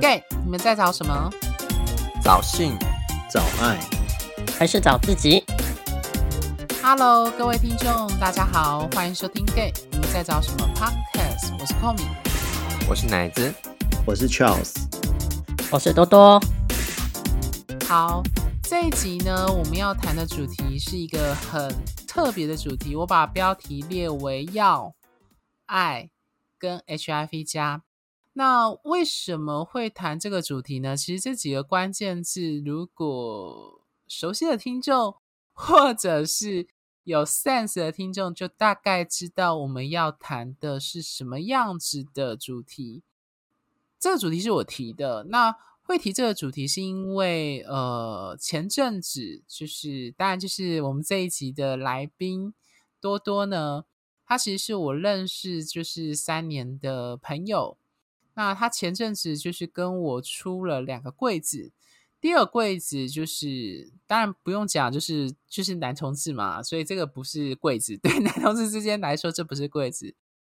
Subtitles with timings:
[0.00, 1.30] Gay，你们在找什么？
[2.24, 2.74] 找性，
[3.30, 3.78] 找爱，
[4.58, 5.44] 还是找自己
[6.82, 11.52] ？Hello，各位听众，大家好，欢迎收听 Gay，你们在找什么 Podcast？
[11.60, 12.06] 我是 Komi，
[12.88, 13.52] 我是奶子，
[14.06, 14.74] 我是 Charles，
[15.70, 16.40] 我是多多。
[17.86, 18.22] 好，
[18.62, 21.70] 这一集呢，我们要谈的主题是一个很
[22.08, 24.94] 特别的主题，我把标题列为要、
[25.66, 26.08] 爱
[26.58, 27.82] 跟 HIV 加。
[28.32, 30.96] 那为什么会谈这个主题呢？
[30.96, 35.16] 其实这几个关键字，如果熟悉的听众
[35.52, 36.68] 或者是
[37.02, 43.02] 有 sense 的听众，就大概知道我们要谈的是什么样子的主题。
[43.98, 45.24] 这个主题是我提的。
[45.24, 52.54] 那会提这个主题，是因为呃，前阵子就是，当然就是我们这一集的来宾
[53.00, 53.84] 多多呢，
[54.24, 57.76] 他其实是我认识就是三年的朋友。
[58.40, 61.72] 那他前阵子就是跟我出了两个柜子，
[62.22, 70.14] 第二个柜子就是当然不用讲，就是就是男同志嘛，所以这个不是柜子，对 男同志之间来说这不是柜子。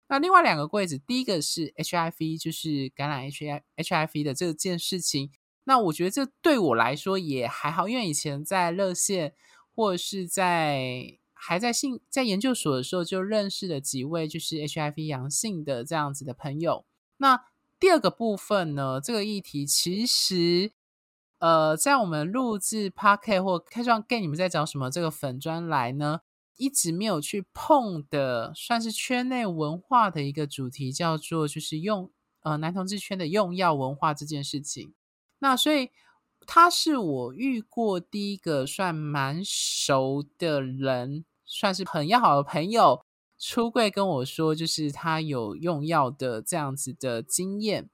[0.09, 5.31] 那另外两个柜子，第一个是 HIV，就是感染 HIV 的这件事情。
[5.65, 9.35] 那我觉得这对我来说也还好，因为以前在热线
[9.75, 16.87] 或是在还在性在研究所的时候就认识了几位就是 HIV 阳性的这样子的朋友。
[17.19, 17.45] 那
[17.79, 20.73] 第二个部分呢，这个议题其实，
[21.39, 26.21] 呃，在我们录制 Podcast 或开创 Gay，你们在找什么这个粉专来呢？
[26.57, 32.11] 一直没有去碰的，算是圈内文化的一个主题，叫做就是用
[32.43, 34.95] 呃男同志圈的用药文化这件事情。
[35.41, 35.91] 那所以
[36.47, 43.05] 他是我遇过第一个算蛮熟的人，算是很要好的朋友。
[43.39, 47.91] 出柜跟我说，就是他有用药的这样子的经验。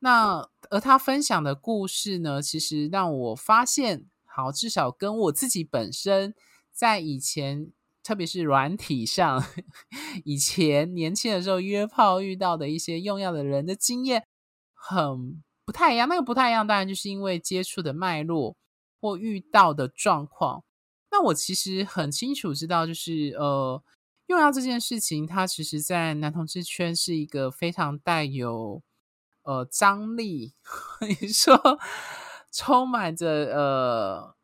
[0.00, 6.34] 那而他分享的故事呢，其实让我发现，好，至少跟我自己本身
[6.70, 9.42] 在以前，特别是软体上，
[10.24, 14.26] 以前年轻的时候约炮遇到的一些用药的人的经验
[14.74, 16.06] 很不太一样。
[16.08, 18.56] 那个不太一样，当然就是因为接触的脉络
[19.00, 20.62] 或遇到的状况。
[21.10, 23.82] 那我其实很清楚知道，就是呃。
[24.34, 28.82] 用药这件事情，它其实，在男同志圈是一个非常带有
[29.44, 30.54] 呃张力，
[31.20, 31.56] 你说
[32.50, 34.34] 充满着呃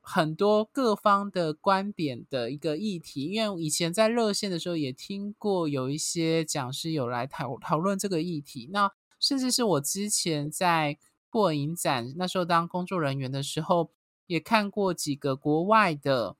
[0.00, 3.24] 很多各方的观点的一个议题。
[3.26, 8.70] 因为以前在热线的时候，也听过有一些讲师有来讨讨论这个议题。
[8.72, 8.90] 那
[9.20, 10.96] 甚至是我之前在
[11.28, 13.90] 布尔影展那时候当工作人员的时候，
[14.26, 16.36] 也看过几个国外的。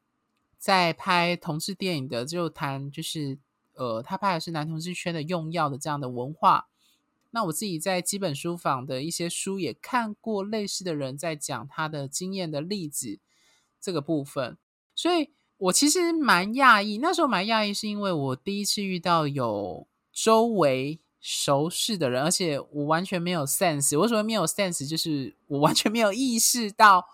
[0.59, 3.39] 在拍同志电影的，就谈就是，
[3.75, 6.69] 呃，他拍的是男同志圈的用药的这样的文化。
[7.31, 13.21] 那我自己在基本书房的一些书也看过类似的人在讲他的经验的例子
[13.81, 14.59] 这个部分，
[14.95, 23.97] 所以我其实蛮讶异，那时候蛮讶异，是因为我第一次遇到有周围熟识的人，而且我完全没有 sense。
[23.97, 24.89] 为什么没有 sense？
[24.89, 27.07] 就是我完全没有意识到。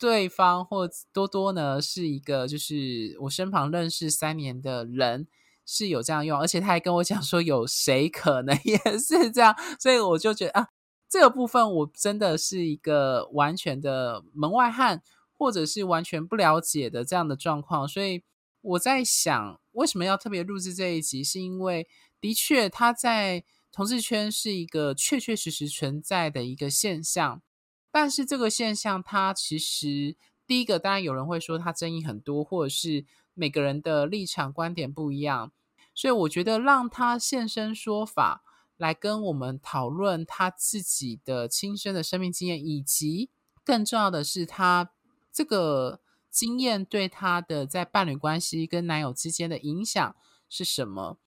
[0.00, 5.28] 对方或多多呢，是一个就是我身旁认识三年的人
[5.66, 10.68] 是有这样用，而且他还跟我讲说有谁可能 也是这样，所以我就觉得啊，
[11.06, 15.02] 这个部分我真的是一个完全的门外汉，
[15.36, 18.22] 或者是完全不了解的这样的状况，所以
[18.62, 21.86] 我在想为什么要特别录制这一集，是因为
[22.18, 27.42] 的确他在同志圈是一个确确实实存在的一个现象。
[27.90, 35.52] 但是这个现象，它其实第一个当然有人会说它争议很多，或者是每个人的立场观点不一样，
[35.94, 38.42] 所以我觉得让他现身说法，
[38.76, 43.30] 来跟我们讨论他自己的亲身的生命经验，以及
[43.64, 44.90] 更重要的是他
[45.32, 50.16] 这个经验对他的在伴侣关系跟男友之间的影响
[50.48, 51.18] 是什么。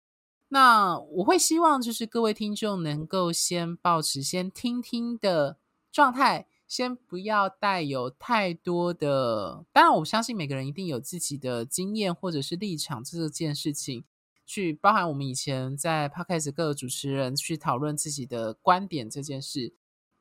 [0.50, 5.58] 那我会希望就是各位听众能够先保持先听听的
[5.92, 6.48] 状态。
[6.68, 14.04] 先不要带有太多的，当然我相信每个人一定有自己的经验或者是立场这件事情，
[14.44, 19.76] 去包含我们以前在 Podcast 各个主持人去讨论自己的观点这件事。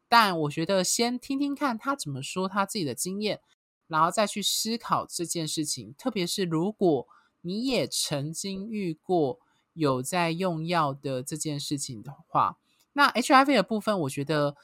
[0.08, 3.40] 但我觉得先听听看他怎么说他自己的经验，
[3.86, 5.94] 然后再去思考这件事情。
[5.96, 7.08] 特别是如果
[7.40, 9.38] 你也曾经遇过
[9.72, 12.58] 有在用药的这件事情的话，
[12.92, 14.54] 那 HIV 的部分，我觉得。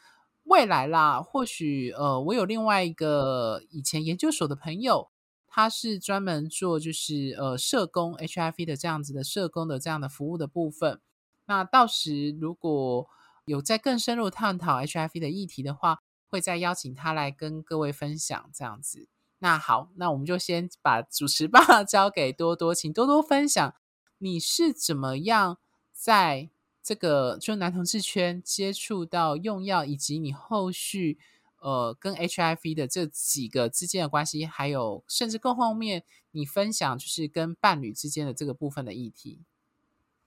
[0.48, 5.10] 未来啦，或许呃，我有另外一个以前研究所的朋友，
[5.46, 11.00] 他是专门做就是呃社工 HIV 的这样子的社工的这样的服务的部分。
[11.44, 13.06] 那到时如果
[13.44, 16.00] 有在更深入探讨 HIV 的议题的话，
[16.30, 19.06] 会再邀请他来跟各位分享这样子。
[19.40, 23.74] 那好，那我们就先把主持棒 交给多多，请多多分享
[24.16, 25.58] 你是怎么样
[25.92, 26.48] 在
[26.88, 31.19] 这个就男同志圈接触到用药，以及你后续
[31.61, 39.43] 呃跟 HIV 的这几个之间的关系，还有甚至更后面你分享就是跟伴侣之间的这个部分的议题。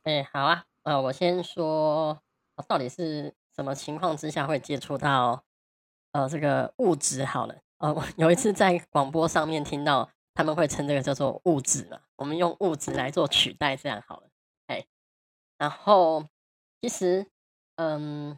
[0.04, 2.22] 哎，好啊，呃，我先说。
[2.68, 5.44] 到底是什么情况之下会接触到
[6.12, 7.26] 呃这个物质？
[7.26, 14.30] 好了，呃，我有一次在广播上面听到他们会称这个叫做物质嘛，我们用物质来做取代，这样好了。
[14.68, 14.86] 哎，
[15.58, 16.28] 然后
[16.82, 17.26] 其实
[17.76, 18.38] 嗯，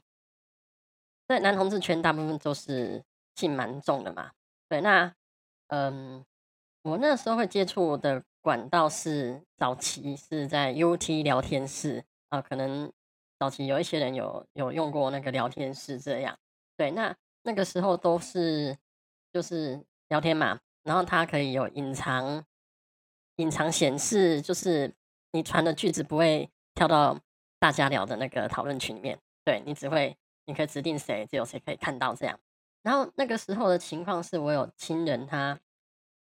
[1.28, 3.04] 在男同志圈大部分都是
[3.36, 4.32] 性蛮重的嘛。
[4.70, 5.14] 对，那
[5.68, 6.26] 嗯，
[6.84, 12.92] 我那时候会接触的管道是早期是在 UT 聊天室啊，可能。
[13.40, 16.38] 早期有一些人有有用过那个聊天室，这样
[16.78, 18.78] 对，那那个时候都是
[19.34, 22.46] 就是聊天嘛，然后它可以有隐藏
[23.36, 24.94] 隐藏显示，就是
[25.34, 27.20] 你传的句子不会跳到
[27.64, 32.38] 大家聊的那个讨论群里面，对，你只会你可以指定谁，只有谁可以看到这样。
[32.82, 35.58] 然后那个时候的情况是我有亲人他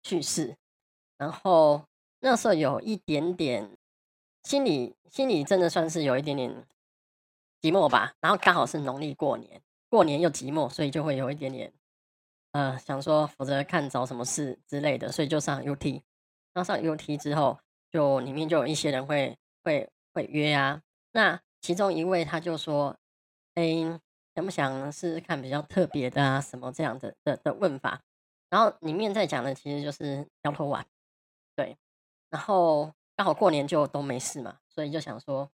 [0.03, 0.55] 去世，
[1.17, 1.83] 然后
[2.19, 3.75] 那时候有一点点
[4.43, 6.63] 心里心里真的算是有一点点。
[7.59, 11.73] 寂寞吧，然后刚好是农历过年，过年又寂寞，所以就会有一点点，
[12.51, 16.03] 呃，想说否则看找什么事之类的，所以就上 UT。
[16.53, 17.59] 那上 UT 之后，
[17.89, 20.83] 就里面就有一些人会会会约啊。
[21.11, 22.97] 那其中一位他就说
[23.55, 23.99] ：“哎，
[24.35, 26.41] 想不想试试看比较特别的啊？
[26.41, 28.01] 什么这样的的的问法？”
[28.49, 30.85] 然后里面在讲的其实就是摇头丸，
[31.55, 31.77] 对。
[32.29, 35.49] 然后刚好过年就都没事嘛，所以就想说。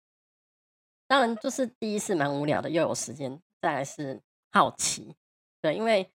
[1.10, 4.22] 当然，就是第一次蛮无聊的，又有时间，再来是
[4.52, 5.16] 好奇，
[5.62, 6.12] 对，因为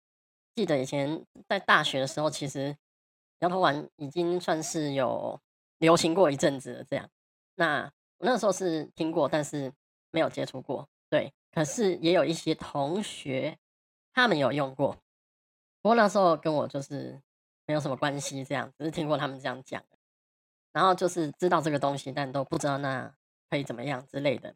[0.53, 2.77] 记得以前在大学的时候，其实
[3.39, 5.41] 摇头丸已经算是有
[5.79, 6.83] 流行过一阵子了。
[6.83, 7.09] 这样，
[7.55, 9.71] 那我那时候是听过，但是
[10.11, 11.33] 没有接触过，对。
[11.51, 13.59] 可是也有一些同学
[14.11, 14.93] 他们有用过，
[15.81, 17.21] 不过那时候跟我就是
[17.67, 19.83] 没有什么关系，这样只是听过他们这样讲，
[20.71, 23.13] 然后就是知道这个东西，但都不知道那
[23.51, 24.55] 可以怎么样之类的。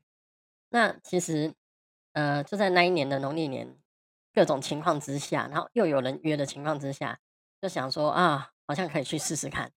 [0.69, 1.53] 那其实，
[2.13, 3.77] 呃，就在那一年的农历年，
[4.33, 7.19] 各种情况之下，然后又有人约的情况之下，
[7.61, 9.71] 就想说啊，好像可以去试试看，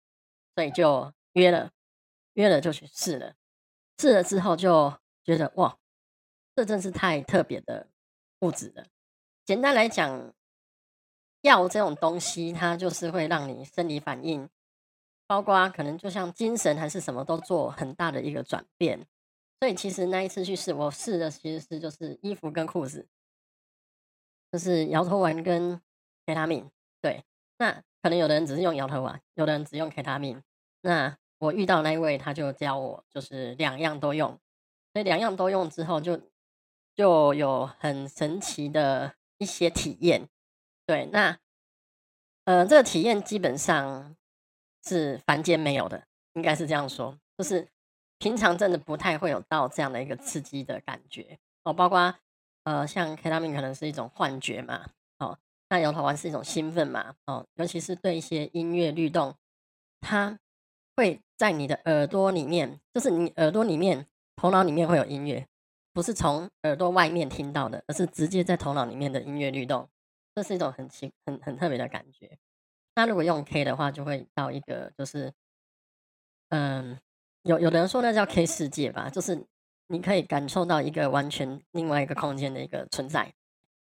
[0.55, 1.71] 所以就约了，
[2.35, 3.35] 约了就去试了，
[3.99, 5.77] 试了之后就觉得哇，
[6.55, 7.89] 这真是太特别的
[8.39, 8.85] 物质了。
[9.43, 10.33] 简单来讲，
[11.41, 14.49] 药这种东西，它就是会让你生理反应，
[15.27, 19.05] 包括可能就像精神还是什么都做很大的一个转变。
[19.59, 23.05] 所以其实那一次去试，我试的其实是就是衣服跟裤子，
[24.49, 25.81] 就是摇头丸跟
[26.25, 26.71] K 他命。
[27.01, 27.25] 对，
[27.57, 30.41] 那可能有的人只是用摇头丸，有的人只用 K 他命。
[30.79, 34.39] 那我遇到那一位，他就教我就是两样都用。
[34.93, 36.21] 所以两样都用之后就，
[36.95, 40.29] 就有很神奇的一些体验。
[40.85, 41.37] 对，那
[42.45, 44.15] 呃，这个体验基本上
[44.85, 47.67] 是凡间没有的，应该是这样说，就是。
[48.21, 52.13] 平常真的不太会有到这样的一个刺激的感觉哦，包括
[52.65, 59.33] 呃，像 K 他命可能是一种幻觉嘛，哦，那摇头丸是一种兴奋嘛，哦，尤其是对一些音乐律动，
[60.01, 60.37] 它
[60.97, 64.05] 会在你的耳朵里面，就是你耳朵里面、
[64.35, 65.47] 头脑里面会有音乐，
[65.93, 69.87] 不是从耳朵外面听到的，而是直接在头脑里面的音乐律动，
[70.35, 72.37] 这是一种很奇、很很特别的感觉。
[72.95, 75.33] 那如果用 K 的话，就会到一个就是，
[76.49, 76.99] 嗯。
[77.43, 79.47] 有有的人说那叫 K 世界吧，就是
[79.87, 83.33] 你可以感受到一个完全另外一个空间的一个存在，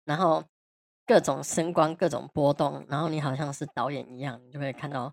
[0.05, 0.43] 然后
[1.07, 5.11] 各种声光、各种波动，然后你好像是导演一样，你就会看到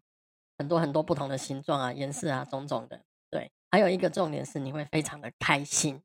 [0.59, 3.01] 很多很多不同的形状啊、颜色啊、种种的。
[3.31, 6.03] 对，还有一个重点是你会非常的开心，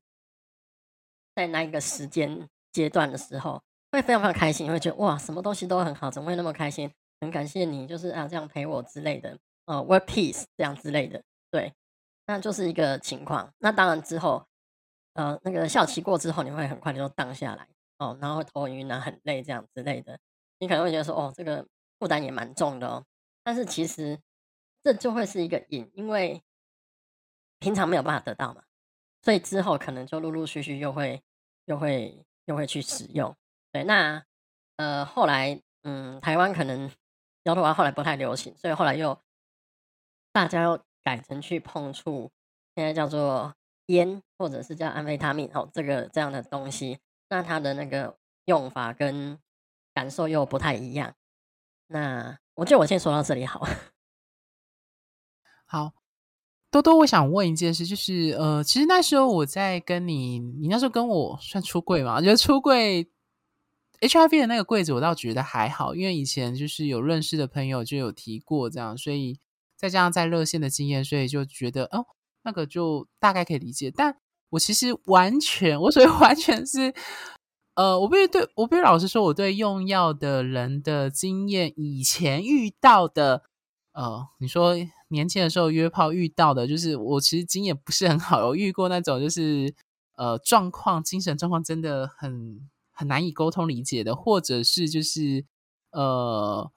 [1.34, 6.92] 在那一个时间阶段的时候，会非常非常开心，你会觉得哇，什么东西都很好，怎么会那么开心？
[7.20, 11.72] 很感谢你，就是啊这样陪我之类的，哦，work Peace 这样之类的，对。
[12.24, 13.52] 那就是一个情况。
[13.58, 14.46] 那当然之后，
[15.14, 17.68] 呃，那个效期过之后，你会很快就荡下来
[17.98, 20.18] 哦，然后会头晕啊，很累这样之类的。
[20.60, 21.66] 你可能会觉得说，哦，这个
[21.98, 23.04] 负担也蛮重的哦。
[23.42, 24.16] 但是其实
[24.82, 26.42] 这就会是一个瘾，因为
[27.58, 28.64] 平常没有办法得到嘛，
[29.22, 31.22] 所以之后可能就陆陆续续又会
[31.66, 33.36] 又会又会去使用。
[33.70, 34.24] 对，那
[34.76, 36.90] 呃后来嗯，台湾可能
[37.44, 39.18] 摇头丸后来不太流行，所以后来又
[40.32, 40.82] 大家又。
[41.04, 42.30] 改成去碰触，
[42.76, 47.00] 现在叫做烟，或者是叫安非他命，哦，这个这样的东西。
[47.28, 49.36] 那它的那个用法跟
[49.92, 51.12] 感受又不太一样。
[51.88, 53.66] 那我觉得我先说到这里好。
[55.72, 55.94] 好，
[56.70, 62.16] 多多，我想问一件事，就是呃，其实那时候我在跟你，你那时候跟我算出柜嘛？
[62.16, 63.08] 我觉得出柜
[64.02, 69.40] HIV 的那个柜子，我倒觉得还好，因为以前就是有认识的朋友就有提过这样，所以
[69.74, 72.04] 再加上在热线的经验，所以就觉得哦，
[72.42, 73.90] 那个就大概可以理解。
[73.90, 74.14] 但
[74.50, 76.92] 我其实完全，我所谓完全是，
[77.76, 83.44] 呃，我必须对我必须老实说，我对用药的人的经验，以前遇到的，
[83.94, 84.76] 呃，你说。
[85.12, 89.74] 年轻的时候约炮遇到的，就是我其实经验不是很好，有遇过那种就是
[90.16, 95.44] 呃状况，精神状况真的很很难以沟通理解的，或者是就是
[95.90, 96.68] 呃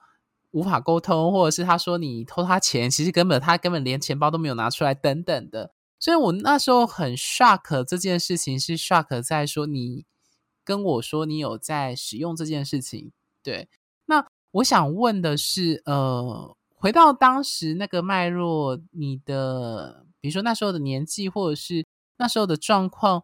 [0.51, 10.05] 无法沟通，或者是他说你偷他钱，其实根本他根本连钱包都没有拿出来等等的，所以我那时候很 shock 这件事情是 shock 在说你
[10.63, 13.11] 跟我说你有在使用这件事情，
[13.41, 13.69] 对，
[14.07, 16.55] 那我想问的是呃。
[16.85, 21.83] 回到当时那个脉络，你的比如说那时候的年纪，或者是
[22.17, 23.23] 那时候的状况，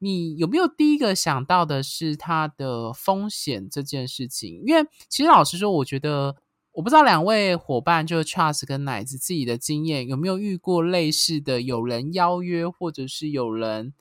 [0.00, 4.62] 你有没有第一个想到的是它的风险这件事情？
[4.66, 6.36] 因为其实老实说，我觉得
[6.72, 13.94] 我不知道两位伙伴，就是 Charles 跟奶子自己的经验有没有遇过类似的，有人邀约，或者是有人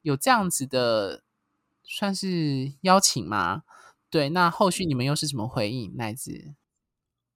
[0.00, 1.22] 有这样子的，
[1.82, 3.64] 算是邀请吗？
[4.08, 5.94] 对，那后续你们又是怎么回应？
[5.96, 6.54] 奶子？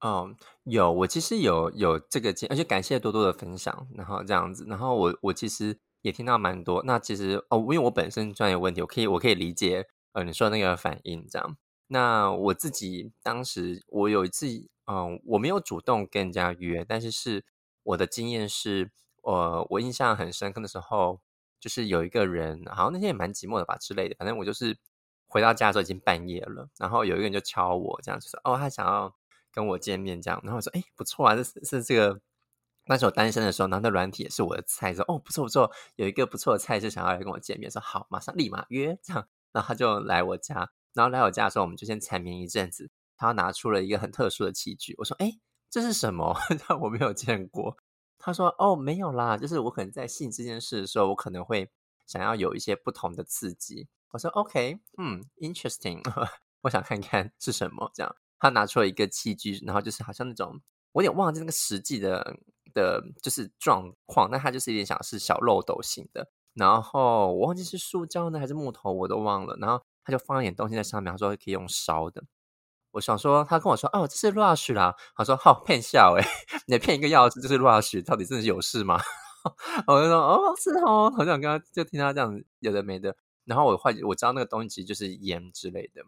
[0.01, 6.81] 嗯，有，我其实有有这个经，而且感谢多多的分享，然后这样子，然后我我其实也听到蛮多。
[6.85, 11.57] 那其实哦，因为我本身专业问题，我可以我可以理解，呃，你说那个反应这样。
[11.87, 14.47] 那我自己当时我有一次，
[14.85, 17.43] 嗯，我没有主动跟人家约，但是是
[17.83, 18.91] 我的经验是，
[19.23, 21.19] 呃，我印象很深刻的时候，
[21.59, 24.77] 就是有一个人，好像那天也蛮寂寞的吧之类的，反正我就是
[25.27, 29.13] 回到家的时候已经半夜了，然后有一个人就敲我，这样子说，哦，他想要。
[29.51, 32.21] 跟我见面这样，然后我说：“哎，不错啊，这是是这个。
[32.85, 39.27] 那时候单身的时候，然后那软体也是我的菜，说哦，不错不错，有一个不错的菜是想要来跟我见面，说好，马上立马约这样。
[39.51, 42.89] 然后他就来我家，然后来我家的时候，我们就先缠绵一阵子。
[43.15, 45.39] 他拿出了一个很特殊的器具，我说：哎，
[45.69, 46.35] 这是什么？
[46.81, 47.77] 我没有见过。
[48.17, 51.69] 他说：哦，没有啦，就是我可能在性这件事的时候，我可能会
[52.07, 53.87] 想要有一些不同的刺激。
[54.11, 56.01] 我说：OK，嗯，interesting，
[56.61, 60.59] 我想看看是什么这样。”他拿出了一个器具，然后就是好像那种，
[60.93, 62.35] 我有点忘记那个实际的
[62.73, 66.29] 的，就是状况，但他就是有点像是小漏斗型的。
[66.53, 69.55] 然后我忘记是塑胶呢还是木头，我都忘了。
[69.61, 72.23] 然后他就放一点东西在上面，他说可以用烧的。
[72.91, 74.95] 我想说，他跟我说哦，这是 Rush 啦。
[75.15, 76.25] 他说好骗笑诶，
[76.67, 78.99] 你骗一个钥匙就是 Rush，到底真的是有事吗？
[79.87, 83.15] 我就说哦是哦，好像刚刚就听他这样有的没的。
[83.45, 86.03] 然后我话我知道那个东西其实就是盐之类的。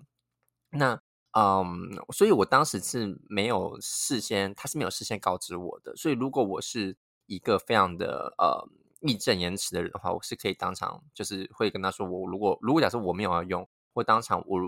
[0.72, 1.02] 那。
[1.34, 1.66] 嗯
[2.14, 5.96] 所以我当时是没有事先，他是没有事先告知我的。
[5.96, 8.68] 所以如果我是一个非常的呃
[9.02, 14.60] 义正言辞的人的话，我是可以当场就是会跟他说，我如果如果假设我没有要用，或当场我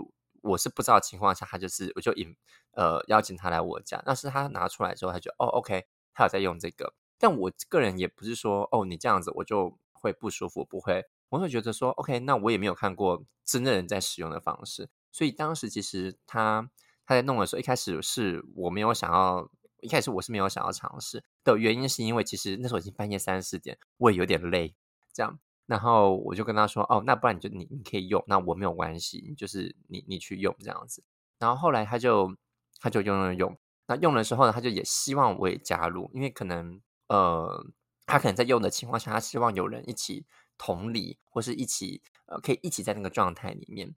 [0.42, 2.34] 我是不知道情况下，他就是我就引
[2.72, 4.02] 呃邀请他来我家。
[4.06, 6.94] 但是他拿出来之后，他就哦 OK，他有在用这个。
[7.18, 14.88] 但我个人也不是说哦你这样子我就会不舒服，不会，我会觉得说 OK，那我也没有看过真的人在使用的方式。
[15.14, 16.68] 所以当时其实他
[17.06, 19.48] 他在弄的时候，一开始是我没有想要，
[19.80, 24.74] 一开始我是没有想要尝试的原因，是因为其实那时候已经半夜三四点，我也有点累，
[25.12, 31.04] 这样，然后我就跟他说，哦，那不然你就你你可以用，那我没有关系，就是你你去用这样子。
[31.38, 32.34] 然后后来他就
[32.80, 37.64] 他就用用用，那用的时候呢，他就也希望我也加入，因为可能呃，
[38.04, 40.26] 他可能在用的情况下，他希望有人一起
[40.58, 43.94] 同理，或是一起呃，可以一起在那个状态里面。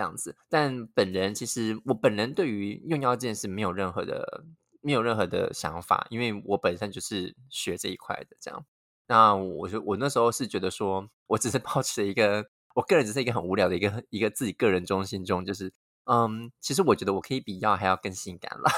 [0.00, 4.44] 这样子，但本人其实我本人对于用药这件事没有任何的
[4.80, 8.34] 没有任何的想法，因为我本身就是学这一块的。
[8.40, 8.64] 这样，
[9.08, 15.70] 那我就我那时候是觉得说，我只是抱持一个我个人只是一个很无聊的一个一个自己个人中心中，就是
[16.04, 18.70] 嗯，其实我觉得我可以比药还要更性感了。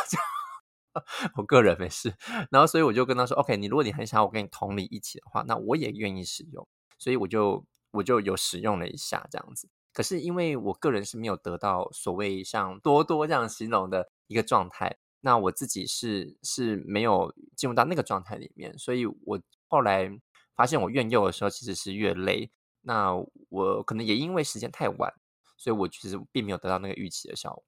[1.36, 2.12] 我个人没事，
[2.50, 6.66] 然后所以我就跟他说，OK，你如果你很想要我跟你同理一起的话，那我也愿意使用，
[6.98, 9.68] 所以我就我就有使用了一下这样子。
[9.92, 20.10] 可是因为我个人是没有得到所谓像多多这样形容的一个状态，那我自己是是没有进入到那个状态里面，所以我后来
[20.54, 22.50] 发现我越用的时候其实是越累。
[22.84, 23.14] 那
[23.48, 25.12] 我可能也因为时间太晚，
[25.56, 27.64] 所以我其实并没有得到那个预期的效果。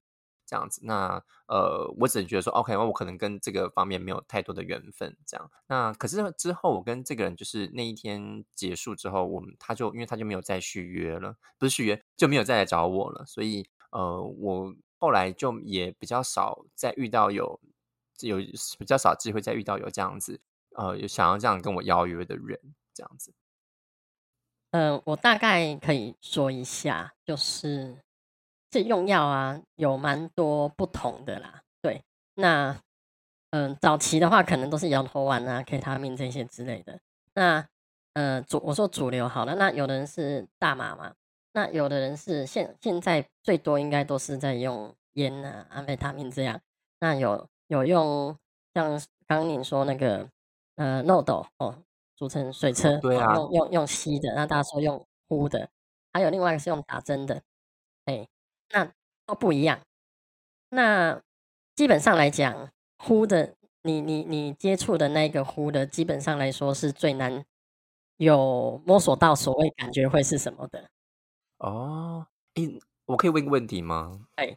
[0.54, 0.80] 这样子。
[0.84, 5.50] 那呃，我只能觉得说，OK，我可能跟这个方面没有太多的缘分，这样。
[5.66, 17.60] 那可是之后我跟这个人就是那一天结束之后，我们他就因为他就没有再续约了，不是续约就没有再来找我了，所以呃，我后来就也比较少再遇到有
[18.20, 18.36] 有
[18.78, 20.40] 比较少机会再遇到有这样子
[20.76, 22.58] 呃有想要这样跟我邀约的人，
[22.94, 23.34] 这样子。
[24.70, 28.03] 呃，我大概可以说一下，就是
[28.74, 31.62] 这用药啊，有蛮多不同的啦。
[31.80, 32.02] 对，
[32.34, 32.76] 那
[33.50, 36.98] 嗯、呃，早期的话可能都是摇头丸啊、K 他命这些之类的。
[37.34, 37.64] 那
[38.14, 41.14] 呃，主我说主流好了，那有的人是大麻嘛，
[41.52, 46.60] 那有的人是现现在最多应该都是在用烟啊、安非他命这样。
[46.98, 48.36] 那有有用
[48.74, 48.90] 像
[49.28, 50.28] 刚刚你说那个
[50.74, 51.78] 呃，NoDo 哦。
[52.16, 55.68] 组成水车，对啊，用用用吸的，那大家说用呼的，
[56.12, 57.42] 还有另外一个是用打针的，
[58.04, 58.24] 哎，
[58.74, 58.92] 那
[59.24, 59.80] 都不一样。
[60.70, 61.22] 那
[61.76, 67.44] 基本上来讲，呼的，你你你接触的那个呼的，基本上来说是最难
[68.16, 70.90] 有摸索到所谓感觉会是什么的。
[71.58, 72.62] 哦，哎，
[73.06, 74.26] 我可以问个问题吗？
[74.34, 74.56] 哎，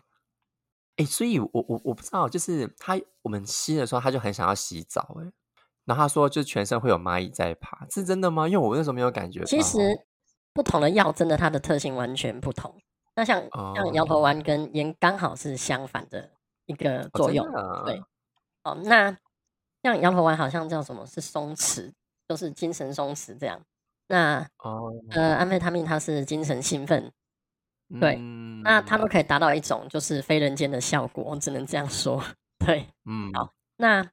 [0.96, 5.32] 哎，所以我我我不知道，就是他我们吸的时候，他就很想要洗澡，哎。
[5.86, 8.46] 然后他说，就全身会有蚂蚁在爬，是真的吗？
[8.46, 9.42] 因为我那时候没有感觉。
[9.46, 9.80] 其实
[10.52, 12.76] 不同的药真的它的特性完全不同。
[13.18, 16.30] 那像、哦、像摇头丸跟烟刚好是相反的
[16.68, 17.46] 一个作用。
[17.48, 18.02] 哦、对，
[18.64, 19.12] 哦，那
[19.84, 21.92] 像摇头丸好像叫什么是松弛，
[22.30, 23.60] 就是精神松弛这样。
[24.08, 27.12] 那哦，呃，安非他命它是精神兴奋。
[28.00, 32.24] 对，嗯、那它都可以达到一种就是非人间的效果，我只能这样说。
[32.66, 34.10] 对，嗯，好，那。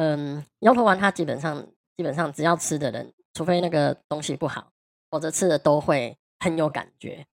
[0.00, 4.70] 嗯，摇头丸它基本上基本上只要吃的人，除非那个东西不好，
[5.10, 7.26] 否则吃的都会很有感觉，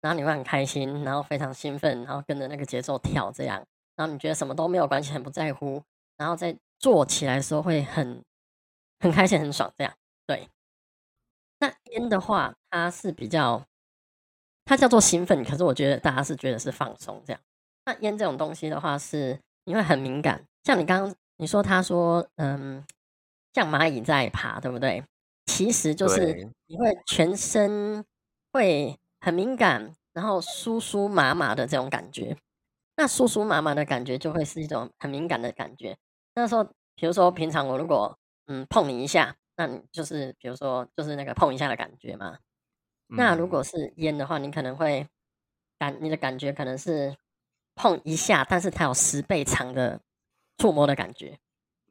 [0.00, 3.64] 然后你会很开心，然后非常兴奋，然后跟着那个节奏跳这样，
[3.96, 5.82] 然后你觉得什么都没有关系，很不在乎，
[6.16, 8.22] 然后在做起来的时候会很
[8.98, 9.92] 很开心、很爽这样。
[10.26, 10.48] 对，
[11.58, 13.64] 那烟的话，它是比较，
[14.64, 17.40] 它叫做兴奋，可是我觉得大家是觉得是放松这样。
[17.84, 21.14] 那烟这种东西的话，是你会很敏感，像你刚刚。
[21.40, 22.84] 你说他说，嗯，
[23.54, 25.02] 像蚂蚁在爬，对不对？
[25.46, 28.04] 其实就是你会全身
[28.52, 32.36] 会很敏感，然后酥酥麻麻的这种感觉。
[32.96, 35.96] 那酥酥麻麻的感觉就会是一种很敏感的感觉。
[36.34, 42.38] 那时候，比如说平常我如果嗯碰你一下，那你就是比如说就是那个碰一下的感觉嘛。
[43.08, 45.08] 那如果是烟的话，你可能会
[45.78, 47.16] 感你的感觉可能是
[47.74, 50.00] 碰一下，但是它有十倍长的。
[50.58, 51.38] 触摸的感觉，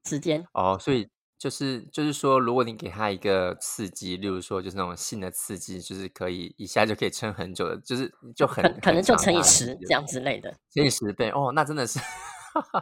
[0.06, 11.98] 时间哦，所以就是就是说，如果你给他一个刺激，例如说就是那种性的刺激，就是可以一下就可以撑很久的，就是就很可，可能就乘以十这样之类的，乘以十倍哦，那真的是，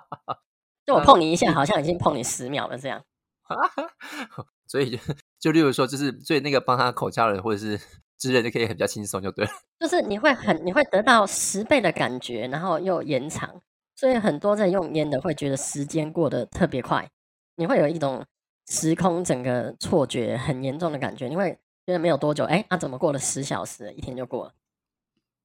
[0.88, 3.04] 就我碰你一下，好像已经碰你十秒了这样，
[4.66, 4.98] 所以就
[5.40, 7.80] 就例如说，就是所以那个帮他口交的人或者是
[8.18, 13.62] 之类就可以很比较轻松，就对了， 就是你会很你会得到十倍的感觉，然后又延长。
[13.96, 17.10] 所以很多在用烟的会觉得时间过得特别快，
[17.56, 18.24] 你会有一种
[18.68, 21.52] 时空整个错觉很严重的感觉，因为
[21.86, 24.54] 觉得没有多久，哎，那、啊、怎么过了十小时，一天就过了？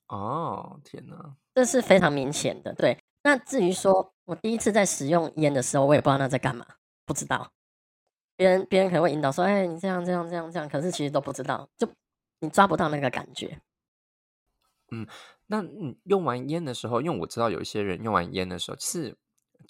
[0.09, 2.75] 哦，天哪，这是非常明显的。
[2.75, 6.67] 对，那至于说我第一次在使用烟的时候，我也不知道那在干嘛，
[7.07, 7.53] 不知道。
[8.37, 11.89] 别人别人可能会引导说，哎，你这样这样这样这样，可是其实都不知道，就
[12.41, 13.61] 你抓不到那个感觉。
[14.91, 15.07] 嗯。
[15.47, 19.15] 那你用完烟的时候，因为我知道有一些人用完烟的时候，是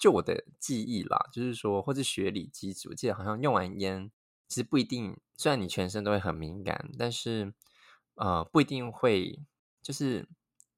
[0.03, 4.11] 就我的记忆啦，就是说，或者学理基础，我记得好像用完烟，
[4.49, 7.53] 其实不一定，虽然你全身都会很敏感，但是
[8.15, 9.39] 呃，不一定会，
[9.81, 10.27] 就是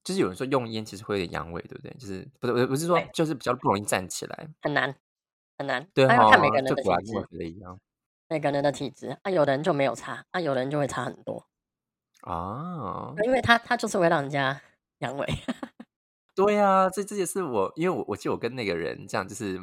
[0.03, 1.91] 就是有人说用烟其实会有点阳痿，对不对？
[1.97, 4.95] 就是不是不是说就是比较不容易站起来，很难
[5.57, 7.79] 很难，对、哦，还要看每个人的体质，一样，
[8.29, 11.47] 每个人的体质，啊，有的人就没有差，啊，有的人就会差很多
[12.21, 14.61] 啊，因为他他就是会让人家。
[14.99, 15.25] 阳痿，
[16.35, 19.57] 对呀、啊，这这也是我，因为我我记得我跟那个人这样，就是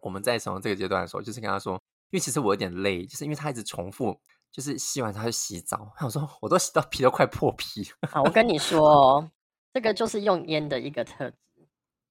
[0.00, 1.74] 我们在使用这个阶段的时候，就是跟他说，
[2.10, 4.16] 因为其实我有点累，就是因为他一直重复，
[4.52, 7.90] 就是洗完他就洗澡，我说我都洗到皮都快破皮。
[8.08, 9.30] 好，我跟你说哦，
[9.74, 11.36] 这个就是用烟的一个特质，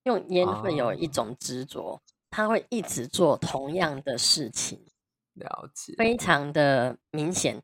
[0.02, 4.84] 用烟会有一种执着，他、哦、会一直做同样的事情，
[5.32, 7.62] 了解，非常的明显。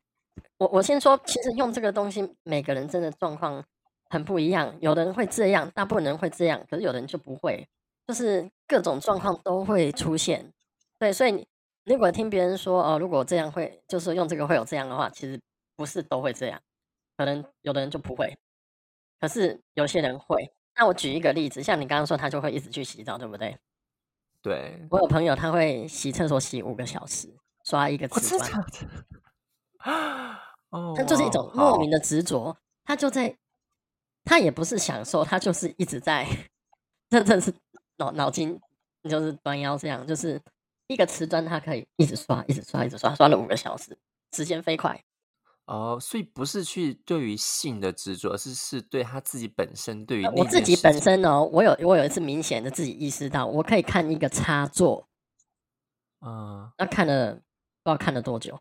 [0.57, 3.63] 我我先说，其实用这个东西，每个人真的状况。
[4.15, 7.67] 很不一样，有的人会这样，大部分人会这样，可是有的人就不会，
[8.07, 10.53] 就是各种状况都会出现。
[10.97, 11.45] 对，所以你
[11.83, 15.37] 如果听别人说哦，如果这样会，就是用这个会有这样的话，其实
[15.75, 16.61] 不是都会这样，
[17.17, 18.37] 可能有的人就不会，
[19.19, 20.49] 可是有些人会。
[20.77, 23.57] 那我举一个例子，像你刚刚说，他就会一直去洗澡，对不对？
[24.41, 24.87] 对。
[24.89, 27.27] 我有朋友他会洗厕所洗五个小时，
[27.65, 28.63] 刷一个瓷砖。
[30.69, 33.37] 哦，他 就是一种莫名的执着，他就在，
[34.25, 36.27] 他也不是享受，他就是一直在，
[37.09, 37.53] 真的是
[37.97, 38.59] 脑脑筋
[39.07, 40.41] 就是弯腰这样，就是
[40.87, 43.97] 一个瓷砖，他可以一直刷，一直刷，一直刷，刷了五个小时，
[44.33, 45.01] 时间飞快。
[45.65, 55.07] 哦，所以不是去对于性的执着，而是是对他自己本身对于我自己本身哦，我有我有一次明显的自己意识到，我可以看一个插座，
[56.19, 57.43] 啊，那看了不知
[57.83, 58.59] 道看了多久。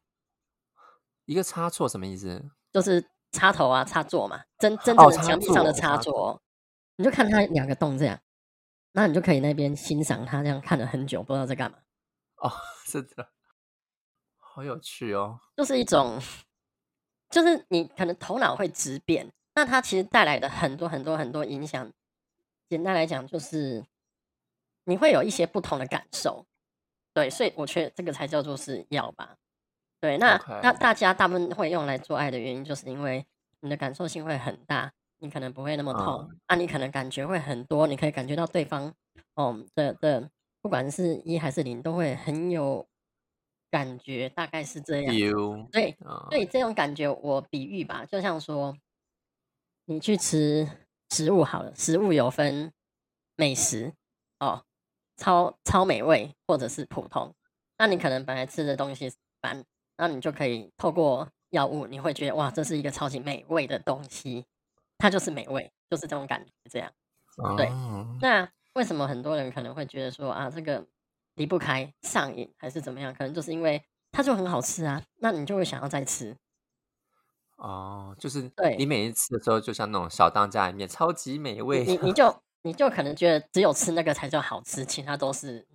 [1.27, 2.42] 一个插座什么意思？
[2.72, 6.42] 就是插头啊，插座嘛，真真正的墙壁上的插座，哦，
[6.97, 8.18] 你就看它两个洞这样，
[8.92, 11.79] 那你就可以那边欣赏它这样看了很久，不知道在干嘛。
[12.37, 12.53] 哦，
[12.87, 13.29] 是的，
[14.38, 16.20] 好有趣哦，就是一种。
[17.31, 21.90] 就是你可能头脑会直变，那它其实带来的很多很多很多影响，
[22.68, 23.85] 简单来讲就是
[24.85, 26.47] 你会有一些不同的感受，
[27.12, 29.37] 对，所以我觉得这个才叫做是药吧。
[30.05, 33.25] 对，那.那大家大部分会用来做爱的原因，就是因为
[33.61, 38.93] 你的感受性会很大，你可能不会那么痛，那、嗯啊、你可能感觉会很多，你可以感觉到对方
[39.35, 42.87] 哦的的，不管是一还是零，都会很有。
[43.71, 45.12] 感觉大概是这样，
[45.73, 45.97] 对，
[46.31, 48.79] 所以这种感觉我比喻吧，就像说
[49.87, 50.69] 你去吃
[51.11, 52.73] 食物好了，食物有分
[53.35, 53.93] 美食
[54.38, 54.64] 哦，
[55.17, 57.35] 超超美味或者是普通，
[57.77, 59.64] 那你可能本来吃的东西烦，
[59.97, 64.45] 那你就可以透过药物，你会觉得哇，这是一个超级美味的东西，
[64.99, 66.93] 它就是美味，就是这种感觉这样，
[67.57, 67.69] 对。
[68.21, 70.87] 那为什么很多人可能会觉得说啊，这个？
[71.37, 73.13] 离不开上瘾还是怎么样？
[73.13, 76.37] 可能就是因为它就很好吃啊，那你就会想要再吃。
[77.57, 85.67] 哦，就是对，你每一次的时候，就像那种小当家里面超级美味，你你 就你就可能觉得只有吃那个才叫好吃，其他都是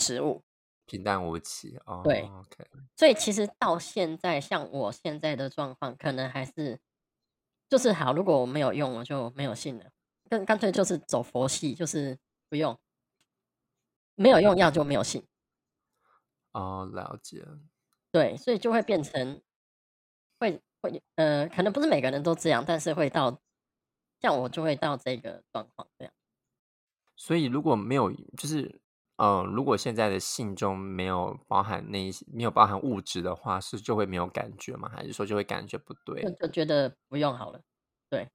[0.00, 0.42] 食物，
[0.86, 1.78] 平淡无奇。
[1.86, 2.66] 哦，对，OK。
[2.96, 6.80] 所以其实到现在，像我现在的状况，可能还是
[7.68, 8.12] 就是好。
[8.12, 9.90] 如果我没有用，我就没有信了，
[10.28, 12.18] 干干脆就是走佛系，就是
[12.48, 12.78] 不用。
[14.16, 15.26] 没有用药就没有信
[16.52, 17.44] 哦，了解。
[18.12, 19.42] 对，所以就会变成
[20.38, 23.40] 会会呃，可能不是每个人都这样，但是会到
[24.20, 26.14] 像我就会到这个状况这样。
[27.16, 28.80] 所以如果没有，就是
[29.16, 34.88] 嗯、呃，如果现在的性中没有包含那一些没有包含物质的话，是就会没有感觉吗？
[34.88, 36.22] 还是说就会感觉不对？
[36.22, 37.60] 就就觉得不用好了，
[38.10, 38.28] 对。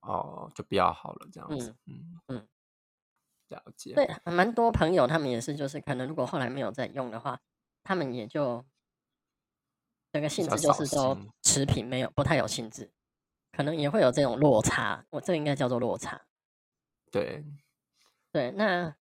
[0.00, 2.36] 哦，就不要好了这样子，嗯嗯。
[2.38, 2.48] 嗯
[3.48, 3.94] 了解。
[3.94, 7.40] 对，蛮多朋友他们也是，就是可能如果后来没有再用的话，
[7.82, 8.62] 他们也就
[10.12, 12.90] 整个性质就是说持平，没有不太有性质，
[13.52, 15.06] 可能也会有这种落差。
[15.08, 16.20] 我这个应该叫做落差。
[17.10, 17.42] 对，
[18.30, 18.50] 对。
[18.50, 18.94] 那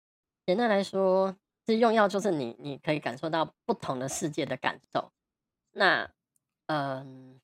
[0.47, 5.13] 简单来说，这用药就是你你可以感受到不同的世界的感受。
[5.73, 6.09] 那
[6.69, 7.39] 嗯，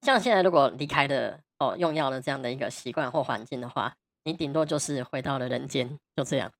[0.00, 3.94] 像现在如果离开了哦用药的这样的一个习惯或环境的话。
[4.26, 6.50] 你顶多就是回到了人间，就这样。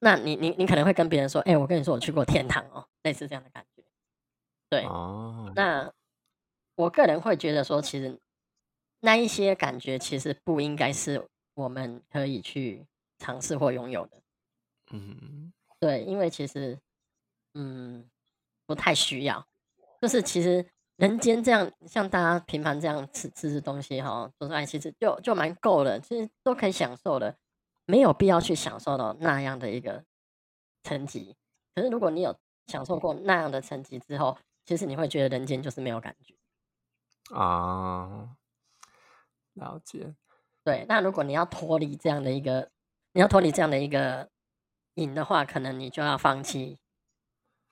[0.00, 3.82] 那你你你可能会跟别人说：“哎、欸，我跟你说，我去过天堂哦。”类似这样的感觉。
[4.68, 4.84] 对。
[4.84, 5.50] 哦。
[5.56, 5.90] 那
[6.74, 8.20] 我个人会觉得说，其实
[9.00, 12.84] 那一些感觉其实不应该是我们可以去
[13.18, 14.20] 尝试或拥有的。
[14.90, 15.52] 嗯。
[15.78, 16.78] 对，因为其实，
[17.54, 18.08] 嗯，
[18.66, 19.46] 不太需要。
[20.00, 20.66] 就是其实。
[20.96, 27.36] 人间这样，像大家平凡这样吃吃吃东西哈，做爱其实就就蛮够了，其实都可以享受的，
[27.84, 30.02] 没有必要去享受到那样的一个
[30.84, 31.36] 层级。
[31.74, 32.34] 可是如果你有
[32.68, 36.34] 享受过那样的层级之后，其实你会觉得人间就是没有感觉
[37.34, 38.34] 啊。
[39.52, 40.14] 了解。
[40.64, 42.70] 对，那如果你要脱离这样的一个，
[43.12, 44.30] 你要脱离这样的一个
[44.96, 46.78] 瘾的话，可能你就要放弃，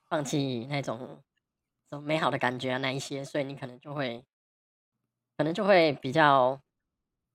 [0.09, 1.21] 放弃那种。
[2.03, 4.25] 美好的感觉啊，那一些，所以你可能就会，
[5.37, 6.59] 可能就会比较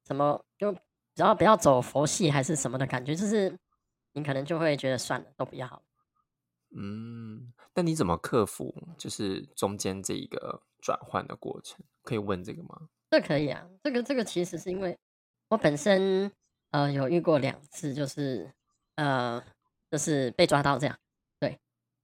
[0.06, 0.70] 什么，就
[1.14, 3.58] 只要不要走佛系还是什么的感觉，就是
[4.12, 5.82] 你可能就会觉得算了，都不要好。
[6.76, 11.82] 嗯，那你怎么克服就是中间这一个转换的过程？
[12.02, 12.88] 可以问这个吗？
[13.08, 14.98] 这可以啊，这个这个其实是因为
[15.48, 16.30] 我本身
[16.72, 18.52] 呃有遇过两次，就是
[18.96, 19.42] 呃
[19.90, 20.98] 就是被抓到这样，
[21.38, 21.58] 对，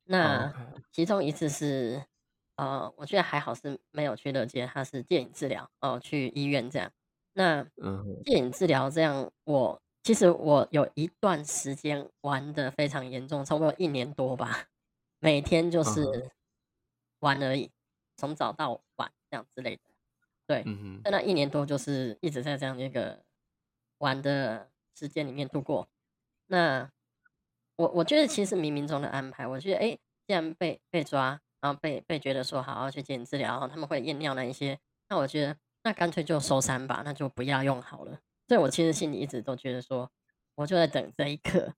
[0.05, 0.53] 那
[0.91, 2.05] 其中一次是。
[2.57, 6.91] 呃，我觉得还好是没有去乐街，他是电影治疗哦、呃，去医院这样。
[7.35, 7.63] 那
[8.25, 14.69] 电影治疗这样，我其实我有一段时间玩的非常严重，差不多一年多吧，
[15.19, 16.31] 每天就是
[17.19, 17.71] 玩而已，
[18.17, 19.83] 从早到晚这样之类的。
[20.47, 20.65] 对，
[21.05, 23.23] 在那一年多就是一直在这样一个
[23.99, 25.87] 玩的时间里面度过。
[26.47, 26.91] 那
[27.77, 29.91] 我我觉得其实冥冥中的安排，我觉得哎，
[30.27, 38.19] 既然被被抓，然后被被觉得说好好去进行治疗，然后他们会验尿那一些，那我觉得那干脆就收山吧，那就不要用好了。
[38.49, 40.11] 所以我其实心里一直都觉得说，
[40.55, 41.75] 我就在等这一刻。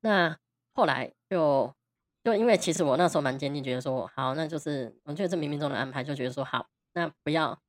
[0.00, 0.38] 那
[0.74, 1.74] 后来就
[2.22, 7.60] 就因为其实我那时候蛮坚定，觉得说好，那就是我觉得这冥冥中的安排，就觉得说好，那不要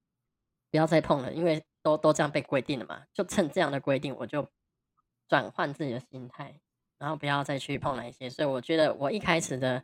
[0.69, 4.47] 不要再碰了，因为都都这样被规定了嘛，就趁这样的规定，我就
[5.28, 6.60] 转换自己的心态，
[7.06, 8.28] 然后不要再去碰那些。
[8.28, 9.84] 所以我觉得我一开始的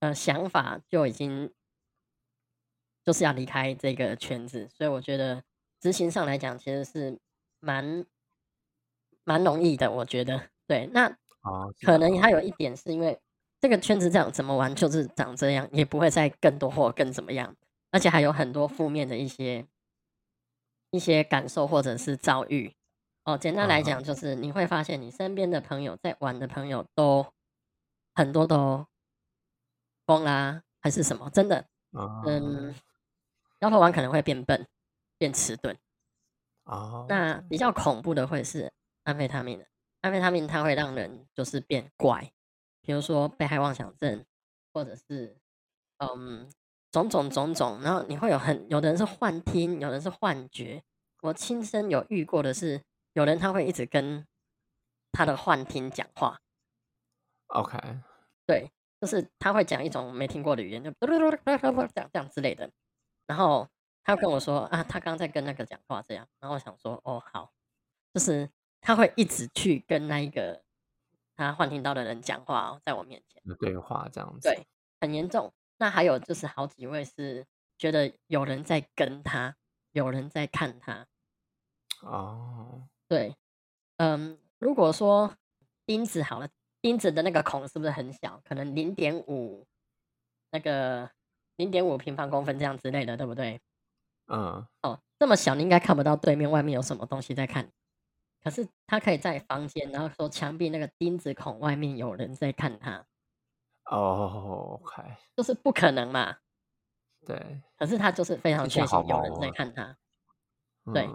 [0.00, 1.50] 呃想法就已经
[3.02, 5.42] 就是要离开这个圈子，所以我觉得
[5.80, 7.18] 执行上来讲，其实是
[7.58, 8.04] 蛮
[9.24, 11.06] 蛮容易的，我觉得对那。
[11.40, 13.18] 哦，可能还有一点是因为
[13.58, 17.56] 这个圈子这样怎么玩就是长这样，也不会再更多或更怎么样，
[17.90, 19.66] 而且还有很多负面的一些
[20.90, 22.74] 一些感受或者是遭遇。
[23.24, 27.24] 哦，简单来讲就是你会发现你身边的朋友在玩的朋友都
[28.14, 28.86] 很多都
[30.06, 31.30] 疯啦，还是什么？
[31.30, 31.66] 真的，
[32.26, 32.74] 嗯，
[33.60, 34.66] 摇头丸可能会变笨、
[35.18, 35.76] 变迟钝。
[36.64, 38.72] 哦，那比较恐怖的会是
[39.04, 39.66] 安非他命的。
[40.00, 42.32] 安非他命它会让人就是变怪，
[42.80, 44.24] 比如说被害妄想症，
[44.72, 45.36] 或者是
[45.98, 46.50] 嗯
[46.90, 50.82] 种种种种，然后你会有很有的人是幻听，有的人是幻觉。
[51.20, 54.26] 我亲身有遇过的是，有人他会一直跟
[55.12, 56.40] 他的幻听讲话。
[57.48, 57.78] OK，
[58.46, 58.70] 对，
[59.00, 62.70] 就是他会讲一种没听过的语言，就这样这样之类的。
[63.26, 63.68] 然后
[64.02, 67.52] 他跟我说啊，他刚刚在跟那个讲话这样，然后我想说哦好，
[68.12, 68.50] 就是。
[68.84, 70.64] 他会一直去跟那一个
[71.36, 74.66] 他幻听到的人讲话哦，在我面前对话这样子，对，
[75.00, 75.54] 很严重。
[75.76, 77.46] 那还有就是好几位是
[77.78, 79.54] 觉得有人在跟他，
[79.92, 81.06] 有人在看他。
[82.00, 83.36] 哦，对，
[83.98, 85.34] 嗯，如果说
[85.84, 86.48] 钉子好了，
[86.80, 88.40] 钉子的那个孔是不是很小？
[88.42, 89.66] 可能零点五
[90.50, 91.10] 那个
[91.56, 93.60] 零点五平方公分这样之类的，对不对？
[94.28, 97.70] 嗯，哦，这么小，你应该看不到对面外面有什么东西在看。
[98.42, 103.04] 可是他可以在房间，然后说墙壁那个钉子孔外面有人在看他。
[103.90, 105.02] 哦，OK，
[105.36, 106.38] 就是不可能嘛。
[107.26, 107.60] 对。
[107.76, 109.98] 可是他就是非常确信有人在看他。
[110.94, 111.06] 对。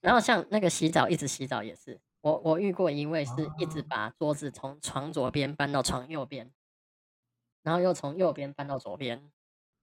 [0.00, 6.50] 然后像那个洗澡一直洗澡也是，我我遇过一位是一直把桌子从床左边搬到床右边，
[7.62, 9.30] 然后又从右边搬到左边，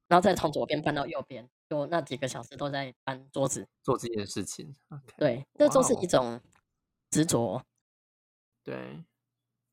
[0.08, 4.76] 然后再从左边搬到右边，就那几个小时都在搬桌子做这件事情。
[4.90, 5.18] Okay.
[5.18, 6.42] 对，这都是一种。
[7.10, 7.64] 执着，
[8.66, 9.02] 对，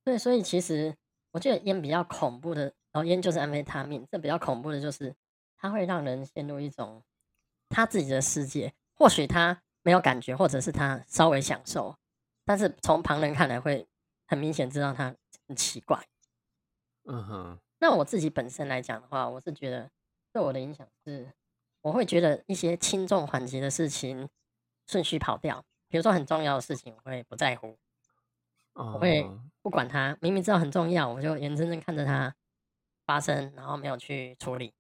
[0.05, 0.95] 对，所以其实
[1.33, 5.13] 我觉得烟比较恐怖的，然后，烟就是安非他命，这比较恐怖的就是
[5.57, 7.03] 它会让人陷入一种
[7.69, 11.97] 他自己的世界，或许他没有感觉，或者是他稍微享受，
[12.45, 13.87] 但是从旁人看来会
[14.27, 15.15] 很明显知道他
[15.47, 16.05] 很奇怪。
[17.05, 19.91] 嗯哼，那我自己本身来讲的话，我是觉得
[20.33, 21.33] 对我的影响是，
[21.83, 24.29] 我会觉得一些轻重缓急的事情
[24.87, 25.65] 顺序跑掉。
[25.89, 27.79] 比如说很重要的事情，我会不在乎，
[28.73, 29.31] 我会
[29.63, 30.17] 不管它。
[30.21, 32.35] 明明知道很重要，我就眼睁睁看着它
[33.05, 34.73] 发生，然后没有去处理。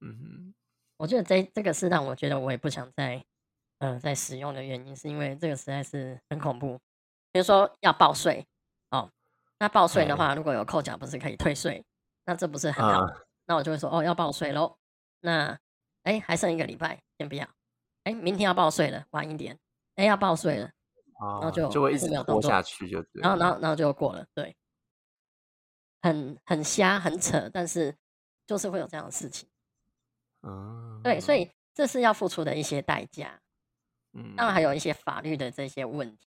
[0.00, 0.54] 嗯哼，
[0.96, 3.24] 我觉得这这个是让我觉得我也不想再
[3.80, 6.78] 呃在使用的原因，是因为这个实在是很恐怖。
[7.32, 8.46] 比如说要报税
[8.90, 9.10] 哦，
[9.58, 11.84] 那报税的话，如果有扣缴，不是可以退税？
[12.24, 13.06] 那这不是很好？
[13.46, 14.76] 那我就会说哦，要报税喽。
[15.20, 15.58] 那
[16.04, 17.46] 哎，还剩一个礼拜，先不要。
[18.04, 19.58] 哎，明天要报税了，晚一点。
[19.96, 20.70] 哎，要报税了，
[21.20, 23.20] 然后就就会一直拖下去，就对。
[23.20, 24.56] 然后，然后，然后就过了，对。
[26.02, 27.94] 很很瞎，很扯，但是
[28.46, 29.48] 就是会有这样的事情。
[30.42, 33.40] 嗯，对，所以这是要付出的一些代价。
[34.12, 36.28] 嗯，当然还有一些法律的这些问题，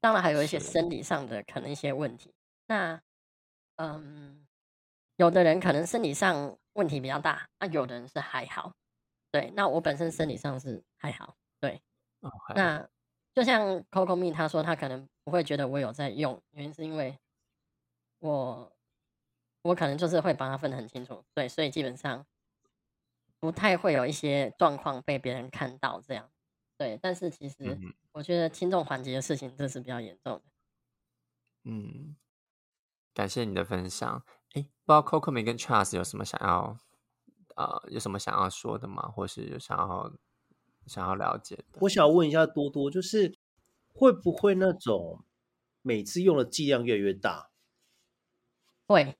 [0.00, 2.34] 当然还有一些生理上的可能一些问题。
[2.66, 3.00] 那，
[3.76, 4.46] 嗯，
[5.16, 8.72] 有的人可能生理上问题比较大，那有的人是还好。
[9.30, 11.36] 对，那我本身生理上是还好。
[11.60, 11.80] 对，
[12.20, 12.88] 哦，那。
[13.34, 17.18] 就像 Coco 蜜他说，他可能不会觉得我有在用，原因是因为
[18.18, 18.70] 我
[19.62, 22.26] 我可能就是会把它分得很清楚，对，所以基本上
[23.40, 26.30] 不太会有一些状况被别人看到这样，
[26.82, 26.98] 对。
[27.00, 27.78] 但是其实
[28.12, 30.42] 我觉得轻重缓急的事情这是比较严重的。
[31.64, 32.16] 嗯，
[33.14, 34.24] 感谢你的分享。
[34.54, 36.76] 哎，不知道 Coco 蜜跟 Charles 有什么想要
[37.56, 39.02] 呃有什么想要说的吗？
[39.10, 40.12] 或是有想要？
[40.84, 43.38] 想要了解的，我想问一下多多，就是
[43.94, 45.24] 会不会那种
[45.80, 47.50] 每次用的剂量越来越大？
[48.88, 49.16] 会，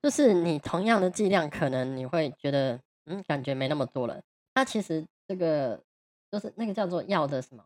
[0.00, 4.22] 就是你同样的剂量，可能你会觉得嗯，感觉没那么多了。
[4.54, 5.82] 那其实这个
[6.34, 7.64] 就是那个叫做药的什么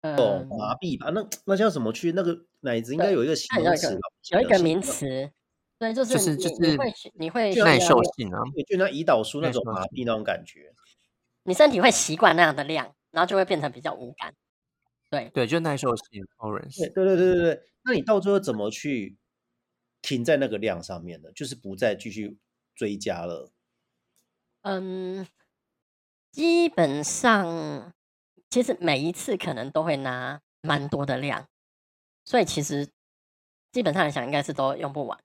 [0.00, 1.10] 呃，麻痹吧？
[1.10, 2.10] 那那叫什么去？
[2.10, 3.96] 那个奶子应该有一个形容词，
[4.32, 5.30] 有一个名词，
[5.78, 10.72] 对，就是就是就是会你会耐受性啊，就像胰岛素那种麻痹那种感觉，
[11.44, 14.34] 你身体会习惯那样的量，然后就会变成比较无感。
[15.08, 16.92] 对对，就耐受性 tolerance。
[16.92, 19.16] 对对对对对，那你到最后怎么去
[20.02, 21.30] 停在那个量上面呢？
[21.36, 22.36] 就是不再继续
[22.74, 23.52] 追加了。
[24.62, 25.24] 嗯，
[26.36, 27.94] 基本上。
[28.48, 31.48] 其实每一次可能都会拿蛮多的量，
[32.24, 32.88] 所以其实
[33.72, 35.18] 基本上来讲应该是都用不完，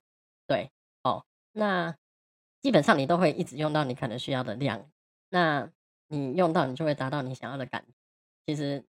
[0.46, 0.70] 对
[1.04, 1.24] 哦。
[1.52, 1.96] 那
[2.60, 4.90] 基本上你都会一直用到你可能需要的量，
[5.30, 5.70] 那
[6.08, 7.92] 你用到你就会达到你想要的感觉，
[8.44, 8.84] 其实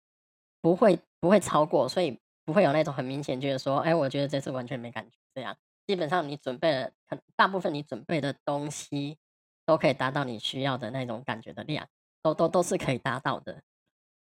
[0.62, 5.54] 不会不会超过，所以不会有那种很明显觉得说，哎，我觉得这次完全没感觉这样。
[5.87, 6.92] 基本上你准备了，
[7.35, 9.18] 大部分你准备的东西
[9.66, 11.88] 都可以达到你需要的那种感觉的量，
[12.22, 13.62] 都都都是可以达到的。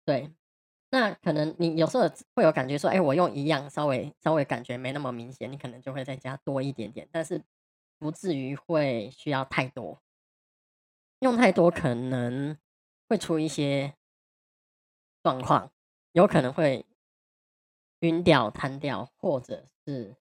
[0.04, 0.32] 对，
[0.90, 7.42] 那可能你有时候会有感觉说，哎，我用一样稍微稍微感觉没那么明显，你可能就会再加多一点点，但是
[7.98, 10.02] 不至于会需要太多。
[11.20, 12.56] 用太多可能
[13.08, 13.94] 会出一些
[15.22, 15.70] 状况，
[16.12, 16.86] 有可能会
[18.00, 20.16] 晕掉、瘫掉，或者是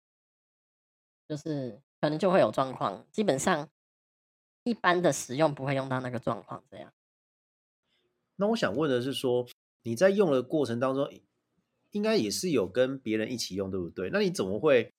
[1.27, 3.05] 就是可能就会有状况。
[3.09, 3.69] 基本上
[4.63, 6.93] 一般的使用不会用到那个状况这样。
[8.39, 9.45] 那我想问的是说。
[9.84, 11.10] 你在用的过程当中，
[11.91, 14.10] 应该也是有跟别人一起用，对不对？
[14.12, 14.91] 那你怎么会？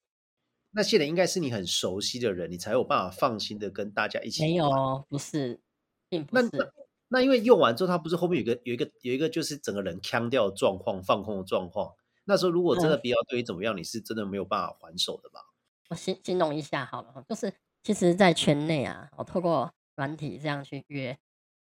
[0.71, 4.41] 那些人应该是你很熟悉的人，你才有办法放心的跟大家一起。
[4.41, 5.61] 没有，不是，
[6.09, 6.49] 并不是。
[6.51, 6.71] 那
[7.09, 11.93] 那，因为用完之后，他不是后面有个有一个有一个就是整个人腔掉的状况、放空的状况。
[12.25, 15.41] 那时候如果真的比较对你怎么样，嗯、你是真的没有办法还手的吧？
[15.89, 21.15] 我形形容一下好了，就是其实，在圈内啊，我透过软体这样去约，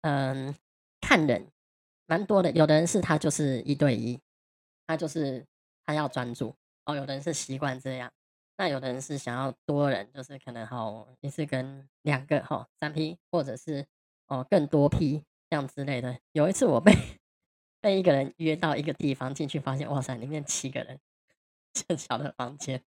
[0.01, 0.53] 嗯，
[1.01, 1.47] 看人。
[2.07, 4.19] 蛮多的，有的人是他就是一对一，
[4.87, 5.45] 他就是
[5.85, 6.95] 他要专注哦。
[6.95, 8.11] 有的人是习惯这样，
[8.57, 13.85] 那有的人是想要多人，就是可能好一次跟两个哈、哦、三批或者是
[14.27, 16.17] 哦更多批这样之类的。
[16.31, 16.93] 有一次我被
[17.81, 20.99] 被一个人约到一个地方进去，发现哇塞，里面七个人，
[21.73, 22.81] 这小的房间，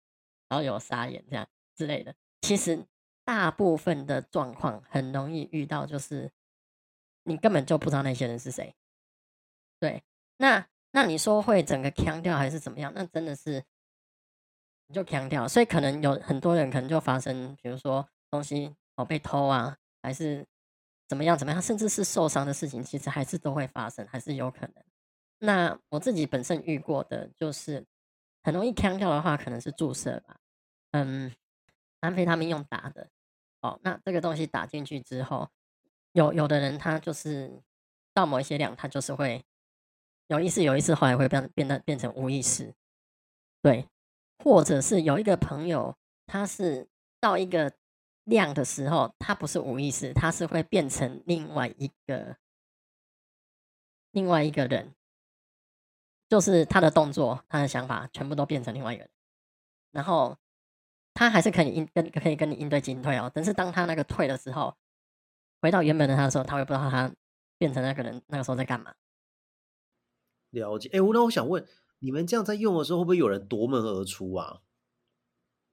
[0.49, 2.15] 然后有沙眼这样之类的。
[2.43, 2.85] 其实
[3.25, 6.31] 大部分的状况很容易遇到，就是
[7.25, 8.75] 你根本就不知道那些人是谁。
[9.87, 10.03] 对，
[10.39, 12.93] 那那你说会整个腔调还是怎么样？
[12.93, 13.63] 那真的是
[14.89, 20.45] 你就强调，所以可能有很多人可能就发生，比如说东西哦被偷啊，还是
[21.07, 24.75] 怎么样怎么样，甚至是受伤的事情，其实还是都会发生，还是有可能。
[25.39, 27.87] 那我自己本身遇过的，就是
[28.43, 30.41] 很容易腔调的话，可能是注射吧，
[30.91, 31.33] 嗯，
[32.01, 33.09] 安非他命用打的
[33.61, 35.49] 哦，那这个东西打进去之后，
[36.11, 37.63] 有有的人他就是
[38.13, 39.45] 到某一些量，他就是会。
[40.29, 42.75] 有意识，有意识，后来会变变得变成无意识，
[43.63, 43.89] 对，
[44.43, 46.89] 或者是有一个朋友，他是
[47.21, 47.73] 到一个
[48.25, 52.37] 量的时候，他不是无意识，他是会变成另外一个
[54.11, 54.95] 另外一个人，
[56.29, 59.11] 就是他的动作、他的想法全部都变成另外一个人，
[59.93, 60.37] 然后
[61.15, 64.77] 他还是可以应跟可以跟你应对进退哦，但是当他那个退的时候，
[65.63, 67.13] 回到原本的他的时候，他会不知道他
[67.59, 68.93] 变成那个人那个时候在干嘛。
[70.57, 71.65] 了解，哎，我那我想问，
[71.99, 74.61] 你们这样在用的时候，会不会有人夺门而出啊？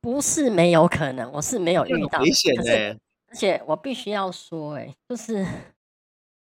[0.02, 3.00] 不是没有可能，我是没有遇到，危险哎！
[3.28, 5.46] 而且我必须要说，哎，就是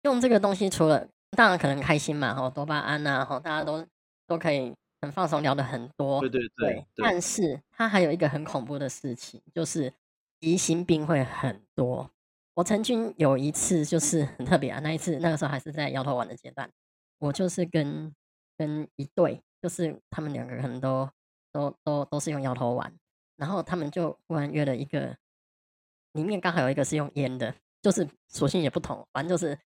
[0.03, 3.87] 用这个东西，除了当然可能开心嘛，哈，多巴胺呐，哈，大家都
[4.27, 7.05] 都可以很放松，聊的很多，对对对，对。
[7.05, 9.93] 但是它还有一个很恐怖的事情，就是
[10.41, 12.11] 疑心病会很多。
[12.55, 16.71] 我曾经有一次就是很特别啊，那一次那个时候还是在摇头丸的阶段。
[17.18, 18.14] 我就是跟
[18.57, 21.09] 跟一对，就是他们两个可能都
[21.53, 22.92] 都都都是用摇头丸，
[23.37, 25.16] 然后他们就忽然约了一个，
[26.12, 29.59] 里面刚好有一个是用烟的，就是属性也不同，反正就是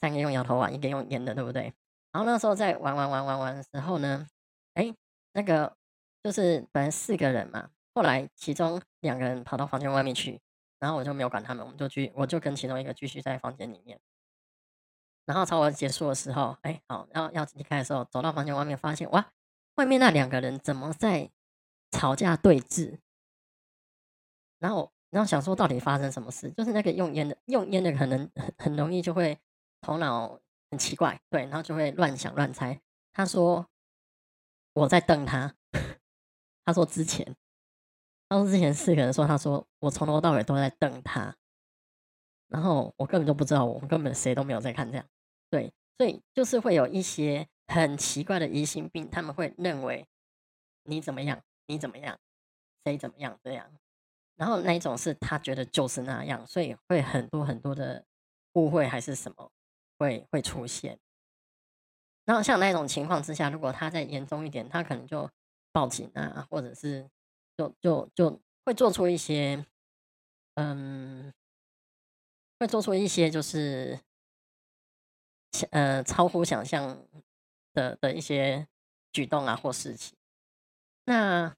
[0.00, 1.72] 三个用摇头丸，一个用烟的，对不对？
[2.12, 4.26] 然后那时候在玩玩玩玩玩的时候呢，
[4.74, 4.94] 哎，
[5.32, 5.76] 那个
[6.22, 10.40] 就是本来四个人嘛，后来其中两个人跑到房间外面去，
[10.78, 13.98] 然后我就没有管他们，我们就去，我就跟其中一个继续在房间里面。
[15.24, 19.32] 然后超我结束的时候，哎，好，然后要离开的时候，走到房间外面，发现哇，
[19.76, 21.30] 外面那两个人怎么在
[21.90, 22.98] 吵架对峙？
[24.58, 26.50] 然后，然后想说到底发生什么事？
[26.50, 29.38] 就是那个用烟的，用烟的可能很很容易就会
[29.80, 32.80] 头脑很奇怪，对，然后就会乱想乱猜。
[33.12, 33.68] 他说
[34.72, 35.54] 我在瞪他，
[36.64, 37.36] 他说之前，
[38.28, 41.36] 他说之前四个人说，他说我从头到尾都在瞪他。
[42.52, 45.06] 然后我根本就不知道，我们根本谁都没有在看这样，
[45.48, 50.06] 对，所以就是会有一些很奇怪的疑心病，他们会认为
[50.84, 52.18] 你怎么样，你怎么样，
[52.84, 53.72] 谁怎么样这样。
[54.36, 58.04] 然后那一种是他觉得就是那样，所以会很多很多的
[58.52, 59.50] 误会还是什么
[59.98, 60.98] 会会出现。
[62.24, 65.30] 然后像那种情况之下，如果他再严重一点，他可能就
[65.72, 67.08] 报警啊，或者是
[67.56, 69.64] 就就就会做出一些，
[70.54, 71.32] 嗯，
[72.62, 73.98] 会做出一些就是，
[75.70, 77.06] 呃，超乎想象
[77.74, 78.66] 的的一些
[79.12, 80.16] 举动啊或事情。
[81.04, 81.54] 那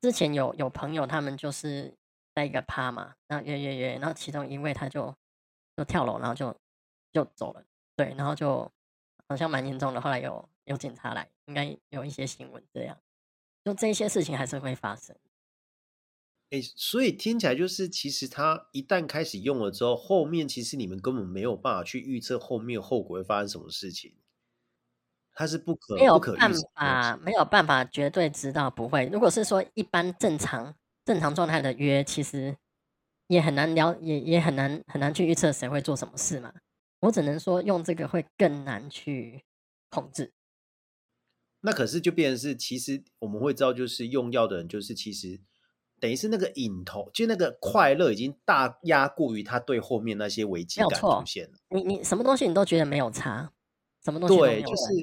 [0.00, 1.94] 之前有有朋友他们就是
[2.34, 5.14] 在一个趴嘛，然后约约约，然后其中一位他就
[5.76, 6.54] 就跳楼，然后就
[7.12, 7.64] 就走了，
[7.96, 8.70] 对，然后就。
[9.30, 12.98] 好像蛮严重的，后来有有警察来，应该有一些新闻这样，
[13.62, 15.14] 就这些事情还是会发生。
[16.50, 24.14] 哎，所以听起来就是，其实他一旦开始用了之后，后面其实你们根本没有办法去预测后面后果会发生什么事情，
[25.34, 29.06] 它是不可没有办法，没有办法绝对知道不会。
[29.12, 30.74] 如果是说一般正常
[31.04, 32.56] 正常状态的约，其实
[33.26, 36.54] 也很难聊，也也很难很难去预测谁会做什么事嘛。
[37.00, 39.44] 我只能说，用这个会更难去
[39.90, 40.32] 控制。
[41.60, 45.40] 那可是就变成是，其实我们会知道，就是用药的人，就是其实
[46.00, 51.58] 等于是那个瘾头，就那个快乐已经大压过于他对后面那些危机感出现了。
[51.70, 53.50] 你你什么东西你都觉得没有差，
[54.04, 54.94] 什么东西对，就是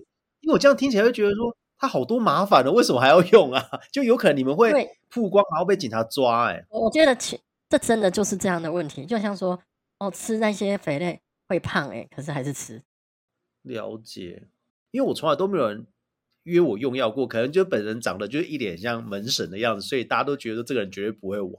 [0.42, 3.70] 因为我这样听起来会觉得说他好多麻烦了，为什么还要用啊？
[3.92, 4.72] 就有可能你们会
[5.10, 6.52] 曝光，然后被警察抓。
[6.52, 7.40] 哎，我觉得其
[7.70, 9.60] 这真的就是这样的问题，就像说
[10.00, 11.22] 哦，吃那些肥类。
[11.48, 12.82] 会胖哎、欸，可是还是吃。
[13.62, 14.48] 了解，
[14.90, 15.86] 因为我从来都没有人
[16.46, 21.54] 约我用药过，可能就本人长得就是一脸像门神的样子，所以大家都觉得这个人绝对不会玩。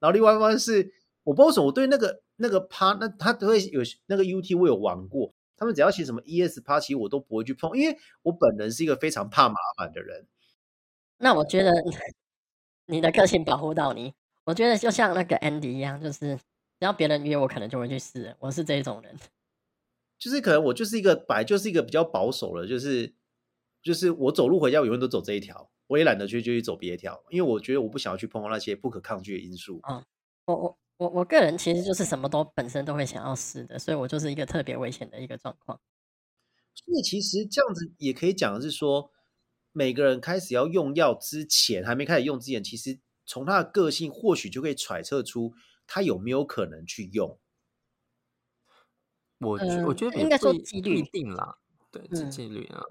[0.00, 5.32] 然后另外一方面是，我不知道为什么我对那个那个趴，那他都会有那个 UT，我有玩过。
[5.56, 10.26] 他们只要写什么 ES 趴，其实我都不会去碰，因为我本人是一个非常怕麻烦的人。
[11.18, 11.72] 那我觉得
[12.86, 14.14] 你的个性保护到你，
[14.44, 16.38] 我觉得就像那个 Andy 一样，就是。
[16.80, 18.36] 只要别人约我，可能就会去试。
[18.38, 19.12] 我是这种人，
[20.16, 23.12] 就是可能我就是一个本来就是一个比较保守的，就是
[23.88, 29.80] 就是我走路回家，我永远都走这一条，我也懒得去就去走别条，因为我觉得我不想要去碰到那些不可抗拒的因素。
[29.88, 30.04] 嗯，
[30.44, 35.80] 我我我我个人其实就是什么都本身都会想要试的，所以我就是一个特别危险的一个状况。
[36.74, 39.10] 所以其实这样子也可以讲的是说，
[39.72, 45.54] 每个人开始要用药之前，还没开始用之前，其实从他的个性或许就可以揣测出。
[45.90, 47.38] 他有没有可能去用？
[49.38, 51.58] 我我觉得应该说几率定了，
[51.90, 52.82] 对，几率啊，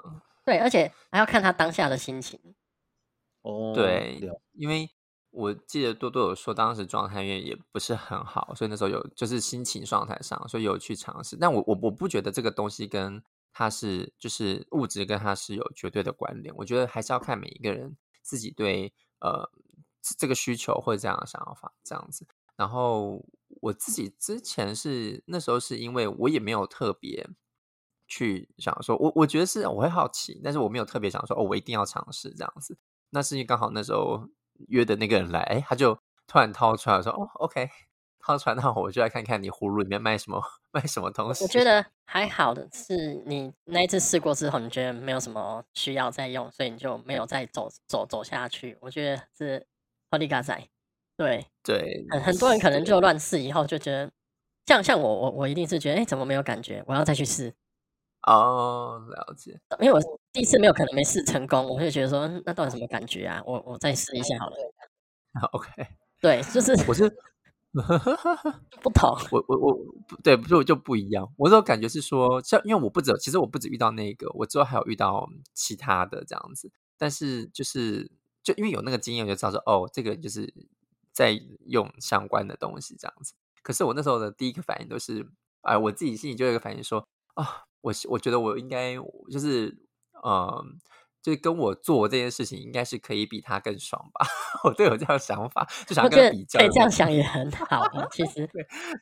[0.47, 2.39] 对，而且还要看他当下的心情。
[3.41, 4.17] 哦，对，
[4.53, 4.89] 因为
[5.29, 11.35] 我记得多多有说，当时状态因为也不是很好，所以那时候有就是心情状态上，所以有去尝试。
[11.35, 13.21] 但我我我不觉得这个东西跟
[13.51, 16.55] 它是就是物质跟它是有绝对的关联。
[16.55, 19.51] 我觉得还是要看每一个人自己对呃
[20.17, 22.25] 这个需求或者这样的想法这样子。
[22.55, 23.21] 然后
[23.59, 27.27] 我自己之前是那时候是因为我也没有特别
[28.07, 32.77] 去想说，我我觉得是我会好奇，但是我没有特别想说哦，我一定要尝试这样子。
[33.09, 34.27] 那是因为刚好那时候
[34.69, 35.93] 约的那个人来，哎，他就
[36.25, 37.69] 突然掏出来说哦，OK，
[38.19, 40.41] 掏出来，那我就来看看你葫芦里面卖什么
[40.71, 41.43] 卖什么东西。
[41.43, 48.77] 我觉得还好的是，你那一次试过之后，你觉得没有什么需要再用，所以你就没有再走走走下去。
[48.81, 49.65] 我觉得是
[50.11, 50.67] 好利嘎仔。
[51.15, 54.11] 对对，很很多人可能就乱试以后就觉得，
[54.67, 56.83] 像像我我我一定是觉得，哎，怎么没有感觉？
[56.85, 57.53] 我要再去试。
[58.27, 59.59] 哦，了解。
[59.79, 59.99] 因为我
[60.31, 63.41] 第一次没有可能没试成功，我就觉得说，那到底什么感觉啊？
[63.45, 64.55] 我我再试一下好了。
[65.41, 65.69] 好 OK。
[66.21, 67.09] 对，就是我是
[68.81, 69.09] 不同。
[69.31, 69.79] 我我我
[70.23, 71.27] 对，不是我就不一样。
[71.37, 76.71] 我这种感觉是说，像因为我不止，其实我不止遇到那个，我之后还有遇到其他的这样子。
[76.97, 78.11] 但是就是
[78.43, 80.53] 就因为有那个经验，我就知道说，哦，这个就是。
[81.17, 81.31] 在
[81.65, 85.27] 用相关的东西这样子，可是我那时候的第一个反应都是，
[85.61, 88.95] 哎，我自己心里就有一个反应说，啊，我我觉得我应该
[89.31, 89.77] 就是，
[90.25, 90.77] 嗯，
[91.21, 94.27] 就是跟我做这件事情，应该是可以比他更爽吧？
[94.65, 96.59] 我都有这样想法，就想跟他比较。
[96.59, 98.07] 对，这样想也很好啊。
[98.11, 98.49] 其实，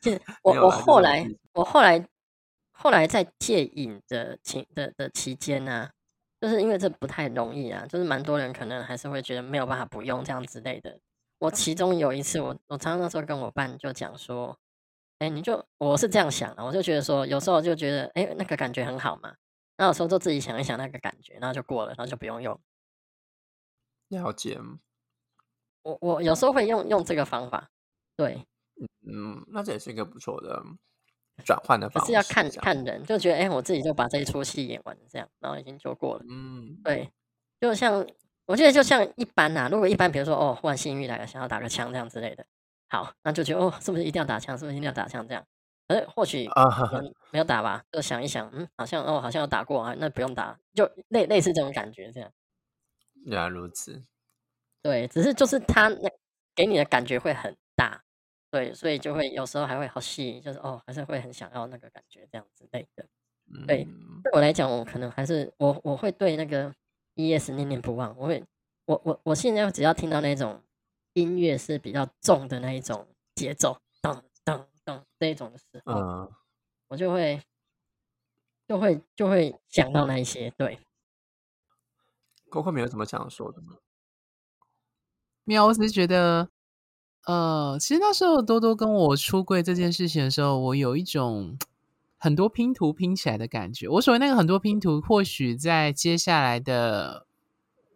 [0.00, 2.08] 其实我我后来我后来
[2.70, 5.90] 后来在戒瘾的情的的期间呢、啊，
[6.40, 11.00] 就是因为这不太容易啊，就是蛮多人可能还是会觉得没有办法不用这样之类的。
[11.38, 14.56] 我其中有一次我，我我常常那时候跟我伴就讲说，
[15.18, 19.34] 哎，你就我是这样想的，我就觉得说，有时候就觉得，哎，那个感觉很好嘛，
[19.78, 22.58] 那有时候就自己想一想那个感觉，然后就过了，然后就不用用。
[24.08, 24.60] 了解。
[25.82, 27.70] 我我有时候会用用这个方法，
[28.16, 28.44] 对，
[29.06, 30.60] 嗯，那这也是一个不错的
[31.44, 36.24] 转换的方式，可是要看看人，就觉得哎、欸，我自己就把这一出戏演完，这样，然后已经就过了。
[36.28, 37.08] 嗯，对，
[37.60, 38.04] 就像
[38.46, 42.44] 我觉得就像一般呐、啊，如果一般，比如说哦，忽然幸运来了，想要打个枪这样之类的，
[42.88, 44.56] 好，那就觉得哦，是不是一定要打枪？
[44.56, 45.26] 是不是一定要打枪？
[45.26, 45.44] 这样，
[45.88, 46.48] 呃，或许
[47.32, 52.30] 没有打吧，就想一想，嗯，好像哦，好像有打过啊，那不用打，就类类似这种感觉，这样。
[53.24, 54.02] 原来如此。
[54.82, 56.08] 对，只是就是他那
[56.54, 58.02] 给你的感觉会很大。
[58.48, 63.04] 对，所以就会有时候还会好细，就是哦，还是会很想要那个感觉这样之类的。
[63.66, 63.84] 对，
[64.22, 66.72] 对我来讲，我可能还是我我会对那个
[67.16, 68.16] ES 念念不忘。
[68.16, 68.42] 我会，
[68.86, 70.62] 我我我现在只要听到那种
[71.16, 76.32] 音乐是比较重的那一种节奏，噔噔噔这一种的时候，嗯、
[76.88, 77.42] 我就会
[78.68, 80.50] 就会就会想到那一些。
[80.50, 80.78] 对
[82.50, 83.78] ，Coco 没有什么想说的吗？
[85.44, 86.50] 没有，我只是觉得。
[87.24, 91.58] 呃，其实那时候多多跟我出柜这件事情的时候，我有一种
[92.18, 93.88] 很多拼图拼起来的感觉。
[93.88, 97.26] 我所谓那个很多拼图，或许在接下来的，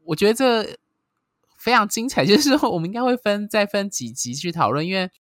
[0.07, 0.77] 我觉得这
[1.61, 2.25] 非常精彩。
[2.27, 5.11] 就是说，我们应该会分再分几集去讨论，因为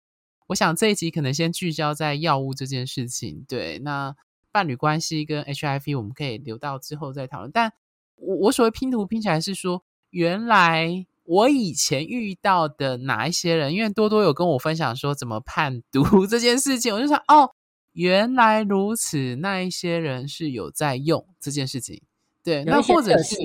[0.48, 3.44] 我想这一集可能先聚焦在药物这件事情。
[3.46, 4.16] 对，那
[4.50, 7.52] 伴侣关系跟 HIV，我们可以留到之后再讨论。
[7.52, 7.72] 但
[8.16, 11.06] 我我所谓拼图拼起来是说，原来。
[11.24, 17.48] 我以前遇到的哪一些人，因为多多有跟我分享说怎么判读 这件事情，我就想哦，
[17.92, 22.02] 原来如此，那一些人是有在用这件事情，
[22.42, 23.36] 对，那或者是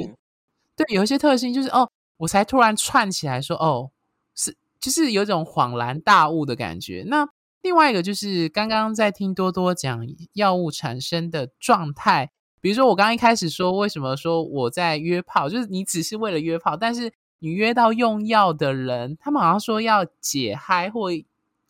[0.76, 3.91] 对有一些特性，就是哦，我才突然串起来说哦，
[4.34, 7.03] 是就是有一种恍然大悟的感觉。
[7.07, 7.28] 那
[7.61, 17.13] 另外一个就是刚刚在听多多讲药物产生的状态，比如说我刚刚一开始说为什么说我在约炮，就是你只是为了约炮，但是。
[17.39, 21.09] 你约到用药的人，他们好像说要解嗨，或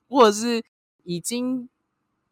[0.07, 0.63] 或者是
[1.03, 1.67] 已经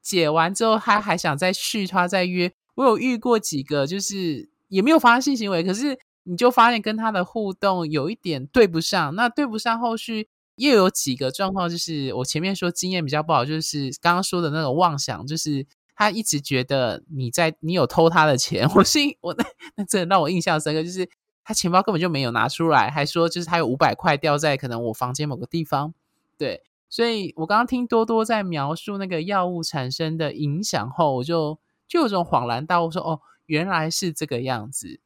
[0.01, 2.53] 解完之后，他还想再续，他再约。
[2.75, 9.15] 我有遇过几个，就是也没有发生性行为，可是你就发现跟他的互动有一点对不上。
[9.15, 15.65] 那对不上，后续又有几个状况，就是我前面说经验比较不好，就是刚刚说的那种妄想，就是
[15.95, 18.69] 他一直觉得你在你有偷他的钱。
[18.75, 19.45] 我是我那
[19.75, 21.09] 那真的让我印象深刻，就是。
[21.45, 25.93] 他钱包根本就没有拿出来，还说就是他有五百块掉在可能我房间某个地方。
[26.37, 35.01] 对，所以我刚刚听多多在描述那个药物产生的影响后，我就就有种恍然大悟，说哦，原来是这个样子。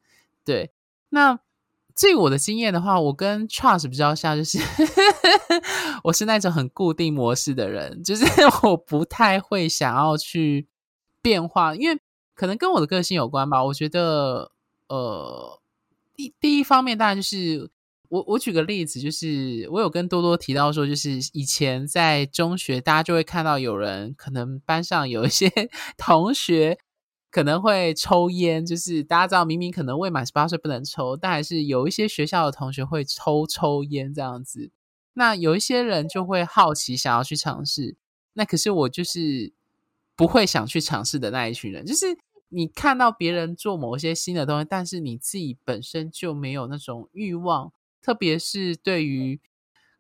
[0.46, 0.70] 对，
[1.10, 1.40] 那
[1.96, 4.60] 至于我的经验的话，我跟 Charles 比较像，就是
[6.04, 8.26] 我是那种很固定模式的人，就是
[8.64, 10.68] 我不太会想要去
[11.22, 12.00] 变化，因为
[12.36, 13.64] 可能跟我的个性有关吧。
[13.64, 14.52] 我觉得
[14.90, 15.62] 呃。
[16.20, 17.70] 第第一方面，当然就是
[18.10, 25.48] 我我举个例子，就是我有跟多多提到说，就是以前在中学，大家就会看到有人可能班上有一些
[25.96, 26.80] 同学
[27.30, 34.72] 可能会抽烟，就是大家知道明明可能未满十八岁不能抽，但还是有一些学校的同学会抽抽烟这样子。
[35.14, 37.96] 那有一些人就会好奇想要去尝试，
[38.34, 39.54] 那可是我就是
[40.16, 42.18] 不会想去尝试的那一群人，就是。
[42.50, 49.42] 你看到别人做某些新的东西，但是你自己本身就没有那种欲望，特别是对于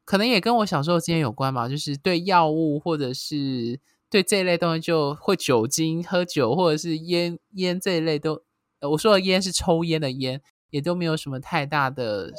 [0.06, 8.42] 可能也跟我小时候经验有关吧，就是对药物或者是对这一类东西，就会酒精、喝酒或者是烟烟这一类都，
[8.82, 12.32] 我说的烟是抽烟的烟，也都没有什么太大的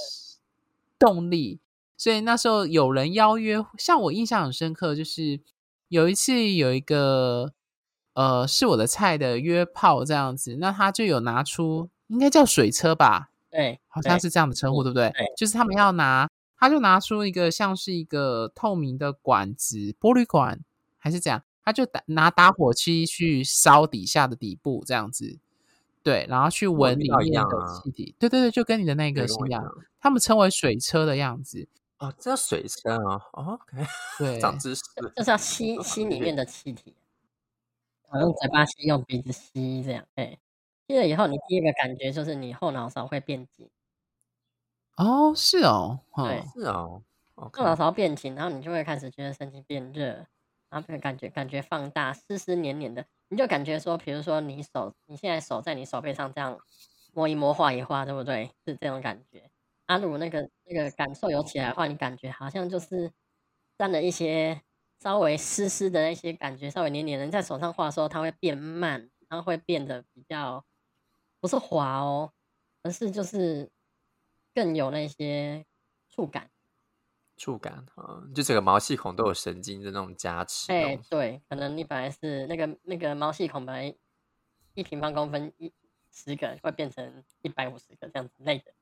[0.99, 1.61] 动力。
[1.97, 5.41] 所以那时候有人邀约，像我印象很深刻，就是
[5.89, 7.53] 有一次有一个。
[8.15, 13.31] 呃，是我的菜的约炮这样子，那他就有拿出，应该叫水车吧？
[13.49, 15.09] 对，好像是这样的称呼，对不对？
[15.11, 20.59] 对，就是他们要拿，他就拿出一个像是一个透明的管子，玻璃管
[20.99, 25.39] 还是这样，他就打拿打火机去烧底下的底部这样子，
[26.03, 29.63] 对，然后去闻里面的气体，对对对，就跟你的那个一样，
[30.01, 31.69] 他们称为水车的样子。
[31.99, 33.21] 哦，这叫水车啊？
[33.35, 33.87] 哦，OK，
[34.19, 34.83] 对，长知识，
[35.15, 36.95] 就是要吸吸里面的气体。
[38.15, 40.03] 用嘴巴吸，用鼻子吸，这样。
[40.15, 40.39] 哎，
[40.87, 43.69] 吸了以后，你第一个感觉就是你后脑勺会变紧。
[44.97, 47.03] 哦，是哦，对，是哦。
[47.35, 50.27] 后脑勺变紧，然后你就会开始觉得身体变热，
[50.71, 53.05] 然后感觉感觉放大，湿湿黏黏的。
[53.29, 56.59] 你就感觉说，比如说你手，你现在手在你手背上这样
[57.13, 58.47] 摸一摸、画一画，对不对？
[58.67, 59.51] 是这种感觉。
[59.87, 63.13] 啊，鲁那个那个感受有起来的话，你感觉好像就是
[63.79, 64.63] 沾了一些。
[65.01, 70.65] 稍微湿湿的那些感觉，稍微黏黏的，你在手上画的时候，它会变慢，然后会变得比较
[71.39, 72.33] 不是滑哦，
[72.83, 73.71] 而是就是
[74.53, 75.65] 更有那些
[76.09, 76.51] 触感。
[77.39, 80.71] 触感啊，就整个毛细孔都有神经的那种加持。
[80.73, 83.95] 哎、欸，对，可能你本来是那个那个毛细孔本来
[84.75, 85.73] 一平方公分一
[86.11, 88.73] 十个，会变成一百五十个这样子类的。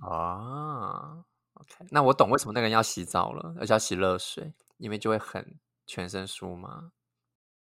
[0.00, 6.90] 哦，OK，那我懂为什么那个人要洗澡了，而且要洗热水，因为就会很全身酥麻。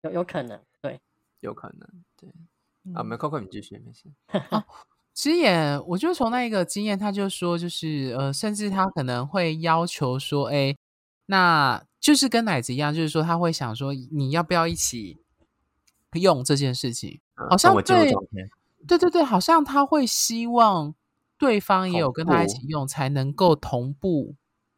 [0.02, 1.00] 有有可能，对，
[1.40, 2.30] 有可能，对。
[2.94, 4.10] 啊，没扣扣，你继续，没事。
[5.18, 10.76] 哦其实也，我就从那一个经验，他就说，就是呃，甚至他可能会要求说，哎，
[11.26, 15.18] 那就是跟奶子一样，就是说他会想说，你要不要一起
[16.12, 17.20] 用这件事情？
[17.34, 18.12] 好像对，
[18.86, 20.94] 对对对，好像他会希望
[21.36, 24.36] 对方也有跟他一起用，才能够同步，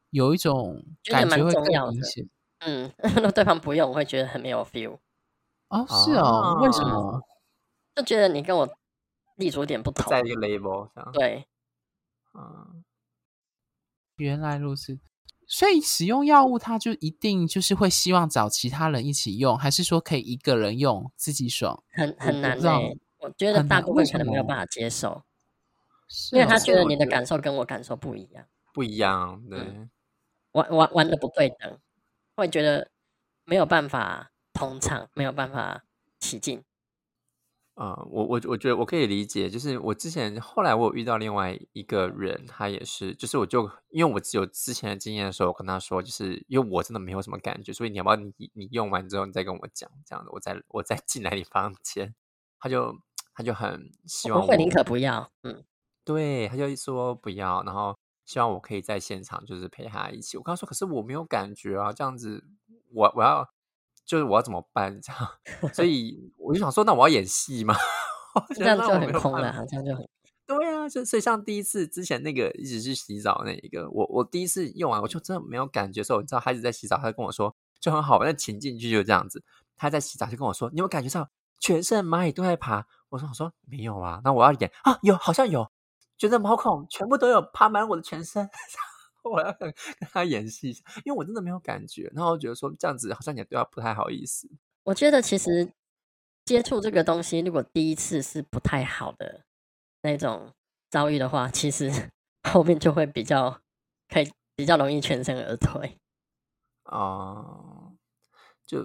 [0.09, 2.27] 有一种感觉会更明显。
[2.61, 2.91] 嗯，
[3.23, 4.97] 那对方不用，我会觉得很没有 feel。
[5.69, 7.21] 哦，是哦，为什么？
[7.95, 8.67] 就觉得你跟我。
[9.41, 11.11] 立足点不同，在一个 label 上。
[11.13, 11.49] 对，
[12.35, 12.85] 嗯，
[14.17, 15.01] 原来如此。
[15.49, 21.83] 所以使用药物，他就一定就是会希望找其他人一起用，还是说可以一个人用自己爽？
[21.91, 22.97] 很很难呢、欸。
[23.19, 25.25] 我觉得大部分可能没有办法接受，
[26.33, 29.43] 因为他觉得你的感受跟我感受不一样，不一样。
[29.51, 29.91] 对，嗯、
[30.53, 31.79] 玩玩玩的不对等，
[32.37, 32.91] 会觉得
[33.45, 35.85] 没有办法同场，没有办法
[36.21, 36.63] 起劲。
[37.81, 52.15] 啊、uh，我我我觉得我可以理解，就是我之前后来我有遇到另外一个人，他也是，就是我就因为我只有之前的经验的时候，我跟他说，就是因为我真的没有什么感觉，所以你要不要你你用完之后你再跟我讲，这样子，我再我再进来你房间，
[52.59, 52.95] 他就
[53.33, 55.65] 他就很希望我，我会宁可不要，嗯，
[56.05, 62.45] 对，他就说不要，然后希望我可以在现场就是陪他一起，我跟他说，可是我没有感觉啊，这样子
[62.93, 63.49] 我我要。
[64.11, 67.77] 就是我要怎么办这样，所以我就想说，那我要演戏吗？
[68.57, 70.05] 这样就很空了，这样就很
[70.49, 70.89] 对啊。
[70.89, 79.45] 就所以像第一次之前那个一直去洗澡那一个，我我第一次用完我就真的没有感觉的时候，你知道，孩子在洗澡，他就跟我说就很好玩，那潜进去就这样子。
[79.77, 81.31] 他在洗澡就跟我说，你有感觉到
[81.61, 82.85] 全身蚂蚁都在爬？
[83.11, 85.71] 我说我说没有啊，那我要演啊，有好像有，
[86.19, 88.51] 觉得毛孔全部都有爬满我的全身。
[89.25, 89.73] 我要跟
[90.13, 94.49] 他演戏一下，因为我真的没有感觉，然后我觉得说这样子好像也对他不太好意思。
[94.85, 95.73] 我觉得其实
[96.45, 99.45] 接触这个东西，如果第一次是不太好的
[100.03, 100.53] 那种
[100.91, 102.11] 遭遇的话，其实
[102.51, 103.61] 后面就会比较
[104.09, 105.99] 可以比较容易全身而退。
[106.85, 107.97] 哦、uh，
[108.67, 108.85] 就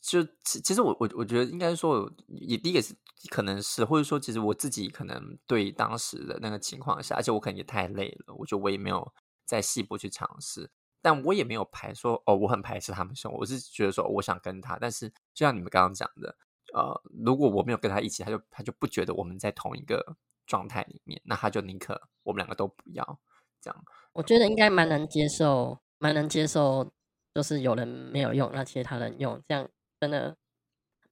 [0.00, 2.94] 就其其实我我我觉得应该说，也第一个是
[3.28, 9.12] 可能是，或者说其实我自己可能对当时的那个情况下，而且我可能也太累了，我觉得我也没有。
[9.46, 10.68] 在细部去尝试，
[11.00, 13.38] 但我也没有排说哦，我很排斥他们生活。
[13.38, 16.36] 我是觉得说，我想跟他，但是就像你们刚刚讲的，
[16.74, 20.16] 呃，如果我没有跟他一起，他就他就不觉得我们在同一个
[20.46, 23.20] 状态里面，那他就宁可我们两个都不要
[23.60, 23.84] 这样。
[24.12, 26.92] 我觉得应该蛮能接受，蛮能接受，
[27.32, 29.68] 就是有人没有用，那其他人用，这样
[30.00, 30.36] 真的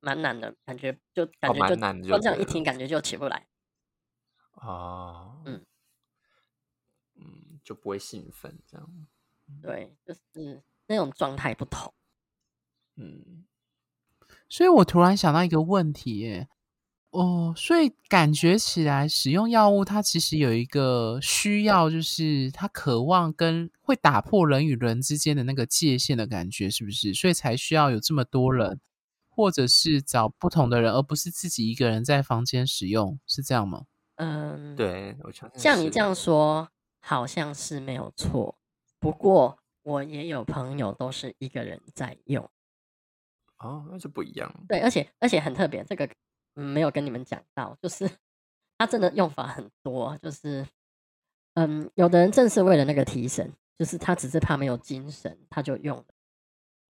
[0.01, 3.47] 蛮难的，感觉就感觉就、哦、蛮难的就这样一听，感觉就起不来。
[4.55, 5.65] 哦，嗯。
[7.65, 8.89] 就不会兴奋，这样。
[9.61, 11.93] 对，就是那种状态不同。
[12.97, 13.45] 嗯，
[14.49, 16.49] 所以我突然想到一个问题，耶，
[17.11, 27.13] 哦，所以感觉起来使用药物，它其实有一个需要，就是它渴望跟会打破人与人之间的那个界限的感觉，是不是？
[27.13, 28.81] 所以才需要有这么多人，
[29.29, 33.87] 或者是找不同的人，而不是自己一个人在房间使用，是这样吗？
[34.17, 36.69] 嗯，对，我想像你这样说。
[37.07, 38.57] 好像是没有错，
[38.99, 42.43] 不过我也有朋友都是一个人在用，
[43.59, 44.51] 哦，那就不一样。
[44.67, 46.09] 对，而且而且很特别，这个
[46.55, 48.11] 没有跟你们讲到，就是
[48.79, 50.67] 它真的用法很多，就是
[51.53, 56.07] 嗯，有的人正是为了那个提神，就是他只是怕没有精神，他就用了。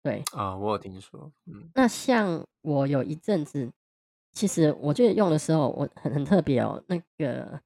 [0.02, 3.70] 对啊，我有听说，嗯，那像我有一阵子，
[4.32, 7.62] 其实我觉得用的时候，我很很特别哦，那个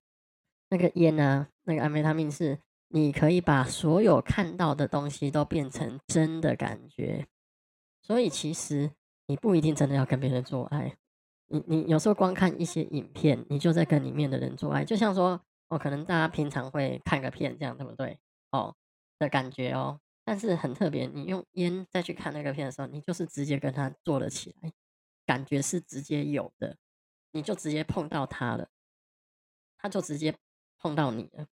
[0.69, 1.49] 那个烟啊。
[1.65, 2.59] 那个安非他命是，
[2.89, 7.27] 你可以把所有看到的东西都变成真的感觉，
[8.03, 8.91] 所以其实
[9.27, 10.97] 你不一定真的要跟别人做爱，
[11.47, 18.19] 你你有时候光看一些影片，你就在跟里面的人做爱，就像说，哦，可能大家平常会看个片这样，对不对？
[18.51, 18.75] 哦
[19.19, 24.73] 的感觉哦，但是很特别，你用烟再去看那个片的时候，你就是直接跟他做了起来，
[25.25, 26.77] 感觉是直接有的，
[27.33, 28.69] 你就直接碰到他了，
[29.79, 30.35] 他就直接
[30.79, 31.47] 碰到你了。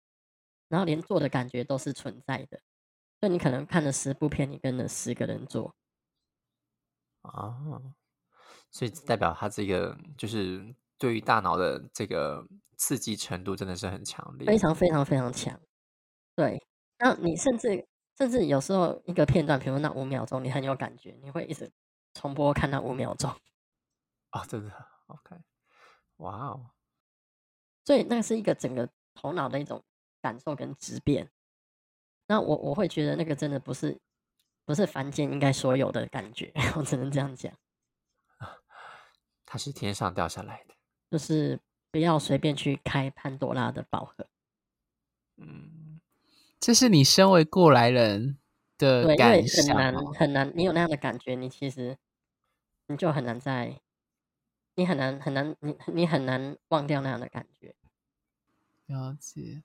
[0.70, 2.58] 然后连做的感觉都是存在的，
[3.20, 5.74] 所以你可能看了十部片，你跟了十个人做
[7.20, 7.54] 啊，
[8.70, 12.46] 所以代表他这个就是对于大脑的这个
[12.78, 15.60] 刺激程度真的是很强烈，非常非常非常强。
[16.34, 16.64] 对，
[16.98, 21.70] 那你甚至甚至有时候一个片段，比如那五秒钟，你很有感觉，你会一直
[22.14, 23.30] 重播看那五秒钟。
[24.32, 24.72] 哦，真的
[25.08, 25.36] ，OK，
[26.18, 26.70] 哇哦！
[27.84, 29.82] 所以那是一个整个头脑的一种
[30.20, 31.30] 感受跟质变。
[32.26, 33.98] 那我我会觉得那个真的不是
[34.64, 37.52] 不是凡间应该所有的感觉， 我只能这样讲。
[39.44, 40.74] 它是天上掉下来的，
[41.10, 41.58] 就是
[41.90, 44.26] 不要随便去开潘多拉的宝盒。
[45.38, 46.00] 嗯，
[46.60, 48.38] 这是你身为过来人
[48.78, 50.52] 的感想，很难很难。
[50.54, 51.98] 你有那样的感觉，你其实
[52.86, 53.80] 你就很难在，
[54.76, 57.74] 你很难很难，你你很难忘掉那样的感觉。
[58.86, 59.64] 了解。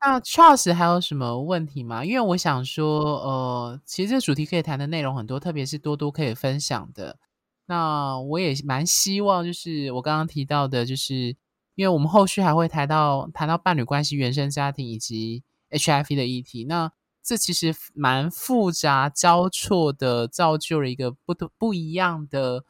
[0.00, 2.04] 那 Charles 还有什么问题吗？
[2.04, 7.18] 因为我想说，呃，其实这主题可以谈的内容很多，特别是多多可以分享的。
[7.66, 11.36] 那我也蛮希望，就是我刚刚提到的，就是
[11.74, 16.64] 因为我们后续还会谈到谈到伴侣关系、原生家庭以及 HIV 的议题。
[16.64, 16.92] 那
[17.22, 22.64] 这其实蛮复杂交错的，造就了一个不同不一样的，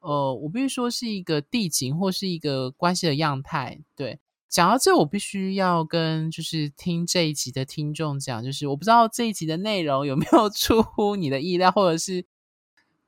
[0.00, 4.20] 呃，我必须说是一个地景或是一个关系的样态，对。
[4.48, 12.24] 讲到这，我必须要跟就是听这一集的听众讲，就是我不知道这一集的内容有没有 出乎你的意料，或者是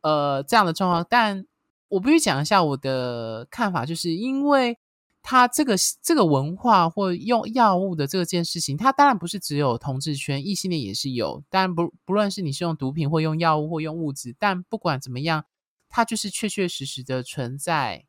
[0.01, 1.07] 呃这样的状况。
[1.09, 1.47] 但
[1.87, 4.76] 我必须讲一下我的看法，就是因为
[5.22, 11.45] 他这个这个文化或用药物的这件事情，它当然不是只有同志圈，异性恋也是有。
[11.49, 15.45] 当然不不论是你是用毒品或用药物或用物质，但不管怎么样，
[15.89, 18.05] 它就是确确实实的存在。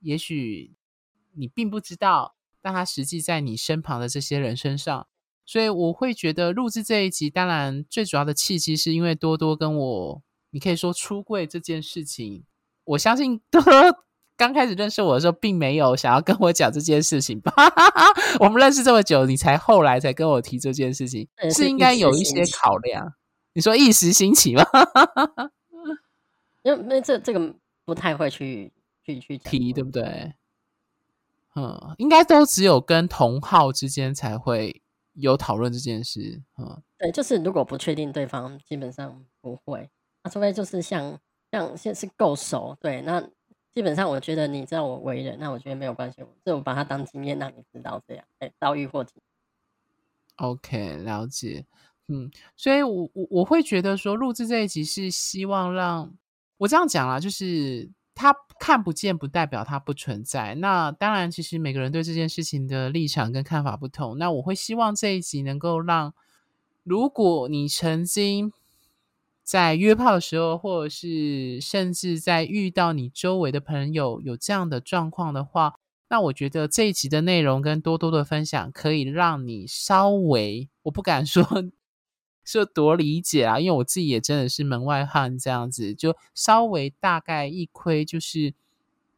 [0.00, 0.74] 也许
[1.34, 2.34] 你并不知道。
[2.62, 5.06] 但他实际在你身旁的这些人身上，
[5.44, 12.44] 所以我会觉得录制这一集，当然最主要的契机是因为多多跟我，你可以说出柜这件事情。
[12.84, 13.72] 我相信多多
[14.36, 17.52] 刚开始认识我的时候，并没有想要跟我讲这件事情吧？
[18.40, 23.14] 我们认识这么久，你才后来才跟我提这件事情，是应该有一些考量。
[23.52, 24.64] 你说一时兴起吗？
[26.62, 27.54] 因为那这这个
[27.84, 28.72] 不太会去
[29.04, 30.34] 去去提，对不对？
[31.56, 34.80] 嗯，应该都只有跟同号之间才会
[35.14, 36.40] 有讨论这件事。
[36.56, 39.90] 嗯，对，就是如果不确定对方，基本上不会。
[40.22, 41.18] 那除非就是像
[41.50, 43.20] 像现在是够熟，对，那
[43.74, 49.12] 基本上我觉得你知道我为人，那我觉得没有关系，就我把它当经验让你知道这样，哎，遭遇或者。
[50.36, 51.66] OK，了解。
[52.06, 56.14] 嗯，所以我我我会觉得说录制这一集是希望让
[56.58, 57.90] 我这样讲啦，就是。
[58.20, 60.54] 他看不见不代表他不存在。
[60.56, 64.18] 那当然，其实每个人对这件事情的立场跟看法不同。
[64.18, 66.12] 那我会希望这一集能够让，
[66.84, 68.52] 如果你曾经
[69.42, 75.76] 在约炮的时候，或者是甚至在遇到你周围的朋友有这样的状况的话，
[76.10, 81.42] 那我觉得这一集的内容跟多多的分享，可以让你稍微，我不敢说。
[82.44, 88.54] 是多理解啊，因为我自己也真的是门外汉，这样子就稍微大概一窥，就是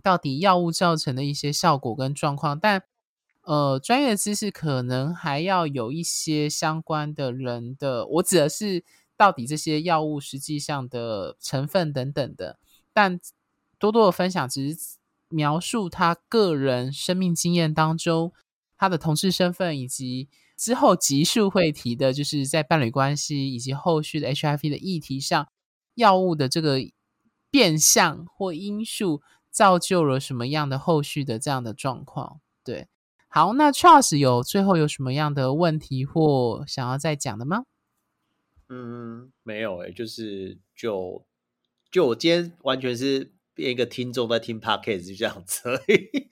[0.02, 2.58] 到底药物造成的一些效果跟状况。
[2.58, 2.82] 但
[3.42, 8.84] 呃，专业知识可能还要有一些相关的人的，我指的是
[9.16, 12.58] 到底这些药物实际上的成分等等的。
[12.92, 13.18] 但
[13.78, 14.96] 多多的分享只是
[15.28, 18.32] 描述他个人生命经验当中
[18.76, 20.28] 他的同事身份以及。
[20.56, 25.48] 之后集数会提的，就是在伴侣关系以及后续的 HIV 的议题上，
[25.94, 26.78] 药物的这个
[27.50, 32.40] 变相或因素造就了什么样的后续的这样的状况？
[32.64, 32.88] 对，
[33.28, 37.64] 好，那 Charles 有最后有什么样的问题或想要再讲的吗？
[38.68, 41.26] 嗯，没有诶、欸，就是就
[41.90, 46.31] 就我今天完全是变一个听众在听 Podcast 就这样子而已。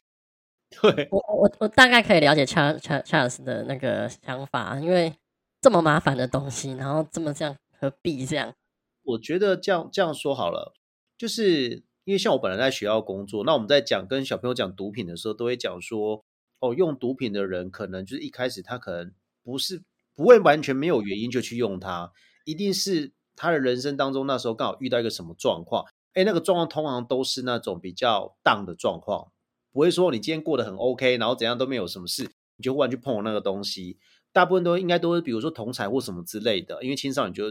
[0.70, 5.12] 对，我我我大概可以了解 Charles Charles 的那个想法，因为
[5.60, 8.54] 这么麻烦的东西，然后这么这样何必这样？
[9.02, 10.72] 我觉得这样这样说好了，
[11.18, 16.24] 就是因为像我本来在学校工作，那我们在讲跟小朋友讲毒品的时候，都会讲说，
[16.60, 19.12] 哦，用毒品的人可能就是一开始他可能
[19.42, 19.82] 不是
[20.14, 22.12] 不会完全没有原因就去用它，
[22.44, 29.32] 一定是他的人生当中那时候刚好遇到一个什么状况，哎，那个状况通常都是那种比较 down 的状况。
[29.72, 32.24] 不会说你今天过得很 OK，然后怎样都没有什么事，
[32.56, 33.98] 你就忽然去碰那个东西。
[34.32, 37.50] 大部分都应该都是，比如说同侪或什么之类的，因为青少年就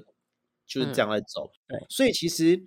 [0.65, 1.51] 就是这样来走。
[1.67, 2.63] 嗯、对，所以其实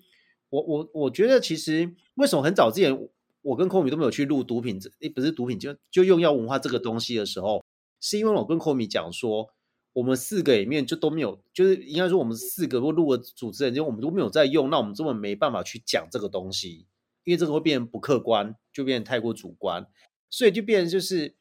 [0.50, 3.08] 我我我觉得，其实为什么很早之前
[3.40, 7.64] 我跟 Komi 都没有去录毒品，诶，不是毒品，就就用药文化这个东西的时候，
[8.00, 9.48] 是因为我跟 Komi 讲说，
[9.94, 16.86] 我们四个里面就都没有，就是应该说我们四个如果录的主持人，就我们都没有在用，那我们根本没办法去讲这个东西。
[17.24, 19.86] 因为这个会变成不客观，就变成太过主观，
[20.30, 21.34] 所以就变成就是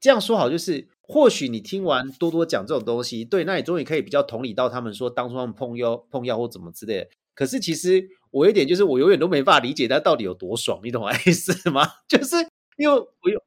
[0.00, 7.08] 这样说好，就是或许你听完多多讲这种东西，对，那你终于可以比较同理到他们说当初他们碰药碰药或怎么之类的。
[7.34, 11.86] 可是其实我有一点就是我永远都没办法理解他到底有多爽，你懂我意思吗？
[12.08, 12.36] 就是
[12.76, 13.40] 因为我有，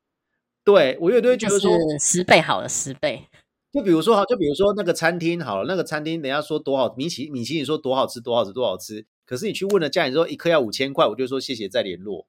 [0.63, 3.27] 对我永远都会觉得说十倍好了，十倍。
[3.73, 9.05] 就比如说哈，就比如说那个餐厅好了，那个餐厅人家说多好，米其米其林说多好吃，多好吃，多好吃。
[9.31, 12.27] 可是你去问了家里说一颗要五千块，我就说谢谢再联络。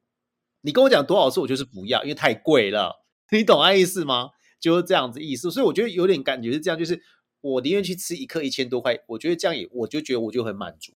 [0.60, 3.02] 你跟我讲多少次，我就是不要，因为太贵了。
[3.32, 4.30] 你懂啊意思吗？
[4.60, 5.50] 就是这样子意思。
[5.50, 7.02] 所以我觉得有点感觉是这样，就是
[7.40, 10.92] 我宁愿去吃一颗一千多块，我觉得这样也我就觉得我就很满足。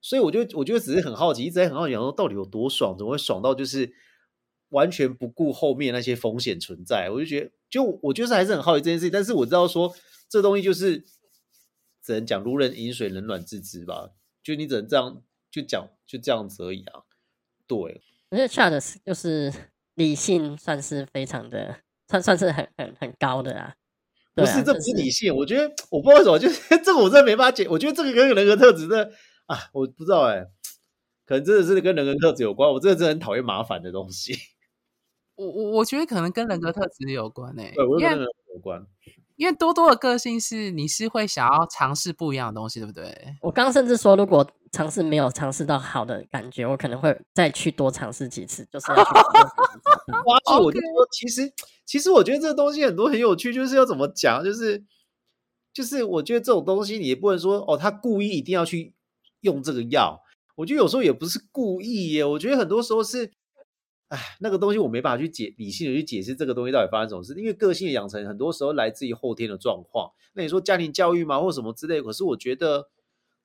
[0.00, 3.94] 所以我就我觉得只是很好奇，一直在很好奇，说到底有多爽，怎么会爽到就是
[4.70, 7.08] 完全不顾后面那些风险存在？
[7.08, 7.52] 我就觉得。
[7.70, 9.94] 就我就是还是很好奇这件事情，但是我知道说
[10.28, 11.04] 这东西就是
[12.02, 14.10] 只能讲如人饮水，冷暖自知吧。
[14.44, 17.02] 就你只能这样就讲，就这样子而已啊。
[17.66, 19.52] 对，我觉得 Chad 就是
[19.94, 23.74] 理性算是非常的，算算是很很很高的啊。
[24.34, 25.34] 不是，这不是理性。
[25.34, 27.66] 我觉得我不知道为什么，就是这个我真的没法解。
[27.68, 29.10] 我觉得这个跟人格特质的
[29.46, 30.50] 啊，我不知道哎、欸，
[31.24, 32.68] 可能真的是跟人格特质有关。
[32.68, 34.36] 我真的真的很讨厌麻烦的东西。
[35.36, 38.24] 我我我觉得可能跟人格特质有关哎、欸，对，我跟人格
[38.54, 38.86] 有关。
[39.36, 43.36] 因为多多的个性是你是会想要尝试不一样的东西，对不对？
[43.40, 50.12] 我刚刚甚至说，如果尝试没有尝试到好的感觉，我可能会再去多尝试几次，就是要去多尝试。
[50.26, 51.52] 哇，我就 说，其实
[51.84, 54.84] 其实我觉得这个东西很多很有趣，就是要怎么讲，就是
[55.72, 58.94] 就是我觉得这种东西你也不能说哦，他故意一定要去
[59.40, 60.20] 用这个药。
[60.56, 63.32] 我觉得有时候也不是故意耶，我觉得很多时候是。
[64.08, 70.12] 哎，那个东西我没办法去解理性的去解释这个东西到底发生什么事，因为个性的养成很多时候来自于后天的状况。
[70.34, 72.90] 那你说家庭教育嘛，或什么之类，可是我觉得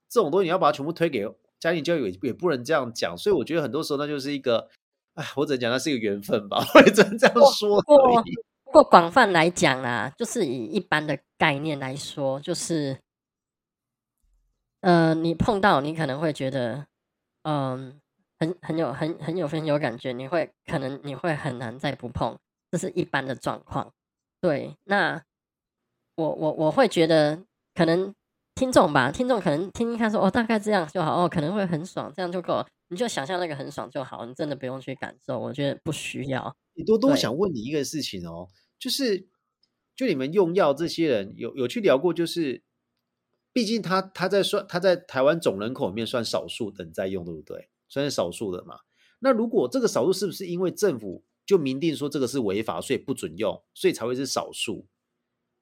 [0.09, 1.25] 这种东西你要把它全部推给
[1.59, 3.17] 家庭教育也，也不能这样讲。
[3.17, 4.67] 所以我觉得很多时候那就是一个，
[5.15, 7.81] 哎，我只能讲那是一个缘分吧，我也只能这样说。
[7.81, 8.23] 不过，
[8.65, 12.99] 不过广泛来讲啊，就是以一般的概念来说，就是，
[14.81, 16.85] 呃，你碰到你可能会觉得，
[17.43, 17.99] 嗯。
[18.39, 22.37] 很很有很很有很有感觉，你会可能你会很难再不碰，
[22.71, 23.93] 这是一般的状况。
[24.41, 25.21] 对，那
[26.15, 28.13] 我我我会觉得可能
[28.55, 36.55] 听众吧，听众可能听听看说哦，大概这样就好哦，可能会很爽，这样就够了，你就想象那个很爽就好，你真的不用去感受，我觉得不需要。
[36.73, 38.47] 你多多想问你一个事情哦，
[38.79, 39.27] 就是
[39.95, 42.63] 就你们用药这些人有有去聊过，就是
[43.51, 47.69] 毕竟他他在算他在台湾总人口里面算少数的人在用，对不对？
[47.89, 48.79] 算是少数的嘛？
[49.19, 54.87] 那如果这个少数是不是因为政府就明定说这个是违法，所以不准用，所以才会是少数？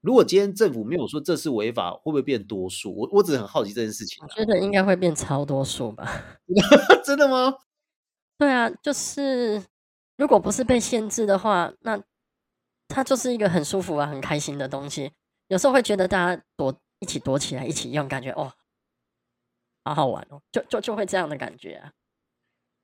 [0.02, 2.94] 如果今天政府没有说这是违法，会不会变多数？
[2.96, 4.28] 我我只是很好奇这件事情啊。
[4.30, 6.08] 我觉得应该会变超多数吧？
[7.04, 7.58] 真的吗？
[8.38, 9.64] 对啊，就是
[10.18, 12.00] 如果不是被限制的话，那
[12.88, 15.12] 它就是一个很舒服啊、很开心的东西。
[15.48, 18.54] 有时候会觉得大家躲一起躲起来一起用，感觉哦，
[19.84, 21.92] 好好玩哦，就就就会这样的感觉啊。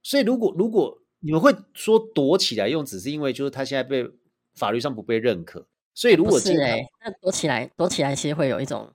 [0.04, 4.06] 所以，如果如果你们会说躲起来用，只是因为就是他现在被
[4.54, 8.94] 法律上不被认可，所以如果是哎，那躲起来躲起来其实会有一种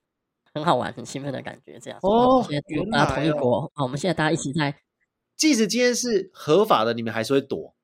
[0.53, 1.79] 很好玩、很兴奋的感觉。
[1.81, 2.47] 这样哦，
[2.93, 4.79] 大家同一国哦，我们现在大家一起在，
[5.35, 7.75] 即使今天是合法的，你们还是会躲，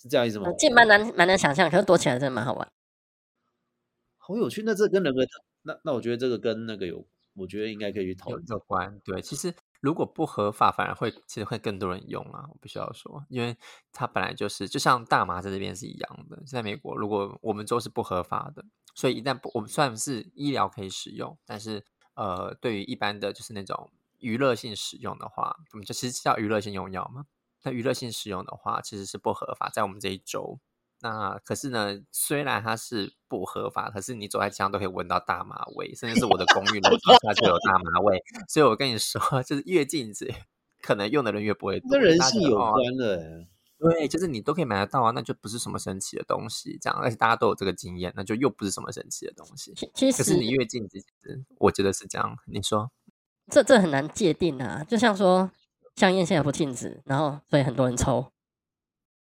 [0.00, 0.48] 是这样意思吗？
[0.56, 2.70] 这蛮难蛮难想象，可是躲起来真的蛮好玩，
[4.18, 4.62] 好有趣。
[4.64, 5.26] 那这跟人格，
[5.62, 7.04] 那那我觉得这个跟那个有，
[7.34, 9.00] 我觉得应该可以去讨论有关。
[9.04, 9.52] 对，其实。
[9.84, 12.46] 如果不合法，反而会其实会更多人用啊！
[12.48, 13.54] 我必须要说，因为
[13.92, 16.42] 它本来就是就像大麻在这边是一样的。
[16.46, 18.64] 在美国，如果我们州是不合法的，
[18.94, 27.26] 所以一旦不我们算是医疗可以使用，但是呃，对于一般的就是那种娱乐性使用的话，我们就其实叫娱乐性用药嘛。
[27.62, 30.58] 那娱乐性使用的话，其实是不合法，在我们这一州。
[31.04, 38.18] 那可是呢，虽然它是不合法，可是你走在街上都可以闻到大麻味，甚至是我的公寓楼底下就有大麻味。
[38.48, 40.32] 所以我跟你说，就是越禁止，
[40.80, 41.90] 可能用的人越不会多。
[41.90, 43.16] 跟人性有关的，
[43.80, 46.78] 哦，对，就是你都可以买得到啊，那就不是什么神奇的东西。
[46.80, 49.74] 这样，而且大家都有这个经验，那就又不是什么神奇的东西。
[49.92, 51.04] 其实，可是你越禁止，
[51.58, 52.38] 我觉得是这样。
[52.46, 52.90] 你说，
[53.50, 54.82] 这这很难界定啊。
[54.88, 55.50] 就像说，
[55.96, 58.32] 香烟现在不禁止，然后所以很多人抽。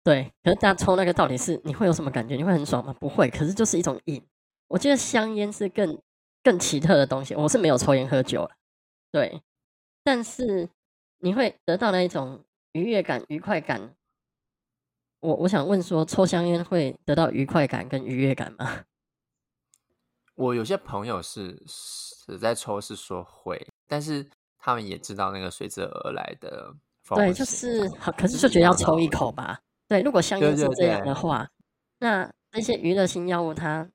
[0.08, 2.34] 对，可是大家抽那个到底是你会有什么感觉？
[2.34, 2.94] 你会很爽吗？
[2.98, 4.26] 不会，可是就是一种瘾。
[4.68, 6.00] 我觉得香烟是更
[6.42, 7.34] 更奇特的东西。
[7.34, 8.50] 我是没有抽烟喝酒，
[9.12, 9.42] 对，
[10.02, 10.66] 但是
[11.18, 12.42] 你会得到那一种
[12.72, 13.94] 愉悦感、愉快感。
[15.20, 18.84] 我我想问说，抽香烟会得到愉快感跟愉悦感吗？
[20.36, 24.26] 我有些朋友是是在抽，是说会，但是
[24.58, 26.74] 他们也知道那个随之而来的。
[27.14, 29.60] 对，就是好，可是就觉得要抽一口吧。
[29.88, 31.38] 对，如果香烟是这样的话，
[31.98, 33.88] 对对对，那这些娱乐性药物它，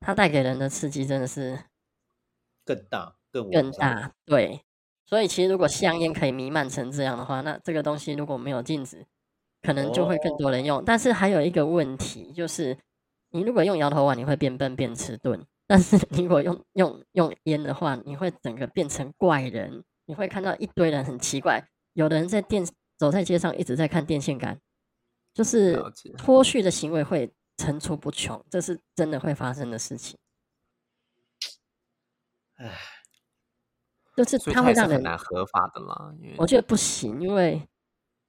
[0.00, 1.58] 它它带给人的刺激真的是
[2.64, 4.12] 更大、更更大。
[4.24, 4.62] 对，
[5.04, 9.06] 所以其实如果香烟可以弥漫成这样的话，那这个东西如果没有禁止，
[9.62, 10.78] 可能就会更多人用。
[10.78, 12.78] 哦、但是还有一个问题就是，
[13.30, 19.84] 你如果用摇头丸，你会变笨变迟钝；但是你如果用用用烟的话，你会整个变成怪人。
[20.06, 21.62] 你会看到一堆人很奇怪，
[21.92, 22.66] 有的人在电
[22.96, 24.58] 走在街上一直在看电线杆。
[25.38, 25.80] 就是
[26.16, 30.18] 脱序的行为会层出不穷，这是真的会发生的事情。
[32.56, 32.76] 唉，
[34.16, 36.12] 就是它会让人很难合法的啦？
[36.38, 37.68] 我觉得不行，因为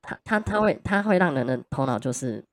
[0.04, 2.46] 他他他会他会让人的头脑就是，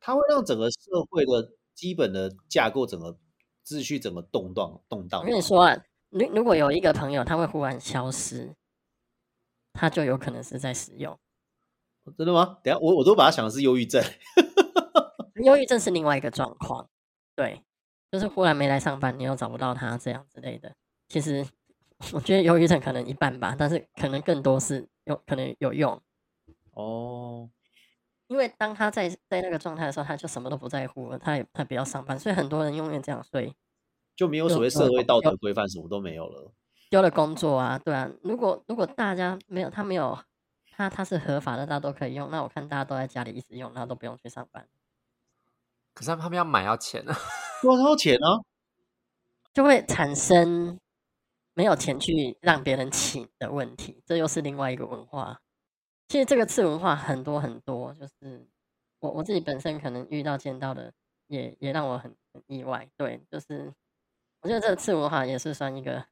[0.00, 3.16] 他会让整个社会的基本的架构、整个
[3.64, 5.20] 秩序、整个动荡动荡。
[5.20, 8.56] 我跟你说啊，如如果有一个朋友他会忽然消失，
[9.72, 11.16] 他就有可能是在使用。
[12.18, 12.58] 真的吗？
[12.62, 14.02] 等下我我都把它想的是忧郁症，
[15.44, 16.88] 忧郁症是另外一个状况，
[17.36, 17.62] 对，
[18.10, 20.74] 就是忽然没来上班，你又找不到他这样之类的。
[21.08, 21.46] 其实
[22.12, 26.00] 我觉得忧郁症可能一半吧，但是可能更多是有可能有用
[26.72, 27.48] 哦。
[28.26, 33.54] 因为当他在在那个状态的时候，他就什么都不在乎了，他也他不要上班，所以很多人永远这样睡，
[34.16, 36.52] 就没有所谓社会道德规范，什么都没有了，
[36.90, 38.10] 丢了工作啊，对啊。
[38.22, 40.18] 如果如果大家没有他没有。
[40.74, 42.30] 他他是合法的，大家都可以用。
[42.30, 44.66] 那我看大家都在家里一直用，那都不用去上班。
[45.92, 47.14] 可是他们要买要钱啊，
[47.60, 48.26] 多少钱呢？
[49.52, 50.80] 就会产生
[51.52, 55.42] 没有钱去让别人请的问题，这又是另外一个文化。
[56.08, 58.48] 其实这个次文化很多很多，就是
[59.00, 60.94] 我我自己本身可能遇到见到的
[61.26, 62.88] 也，也也让我很很意外。
[62.96, 63.72] 对，就是
[64.40, 66.06] 我觉得这个次文化也是算一个，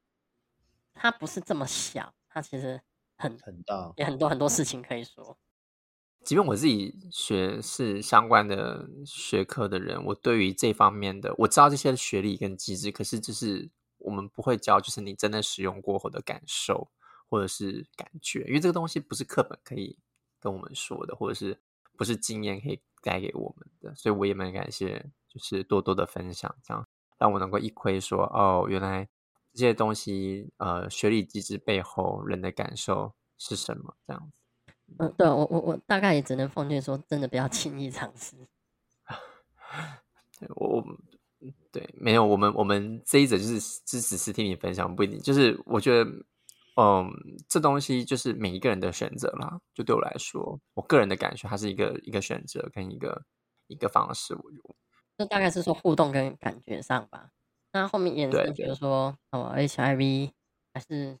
[0.93, 2.79] 它不是这么小，它其实。
[3.21, 5.37] 很很大，也很多很多事情可以说。
[6.23, 16.91] 即便我自己学是相关的学科的人，我对于这方面的我知道这些学历跟机制，可是就是我们不会教，就是你真的使用过后的感受
[17.29, 19.97] 或者是感觉，因为这个东西不是课本可以
[20.39, 21.59] 跟我们说的，或者是
[21.97, 23.95] 不是经验可以带给我们的。
[23.95, 29.09] 所以我也蛮感谢，就是多多的分享，这样让我能够一窥说哦，原来。
[29.53, 33.95] 这些东西，呃，学理机制背后人的感受是什么？
[34.07, 38.35] 这样子，嗯，对我我我大概也只能奉劝说，真的不要轻易尝试。
[40.55, 40.83] 我我
[41.71, 46.09] 对没有，我们我们这一则就是支持是听你分享，不一定就是我觉得，
[46.75, 47.09] 嗯，
[47.47, 49.59] 这东西就是每一个人的选择啦。
[49.73, 53.23] 就对我来说，我个人的感受，它是一个一个选择跟一个
[53.67, 54.33] 一个方式。
[54.35, 54.75] 我就
[55.17, 57.29] 这大概是说互动跟感觉上吧。
[57.73, 60.31] 那后面衍生，比如说哦，HIV
[60.73, 61.17] 还是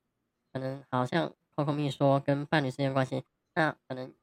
[0.51, 3.23] 可能好像 Coco 说跟伴侣之间关系，
[3.55, 4.13] 那可能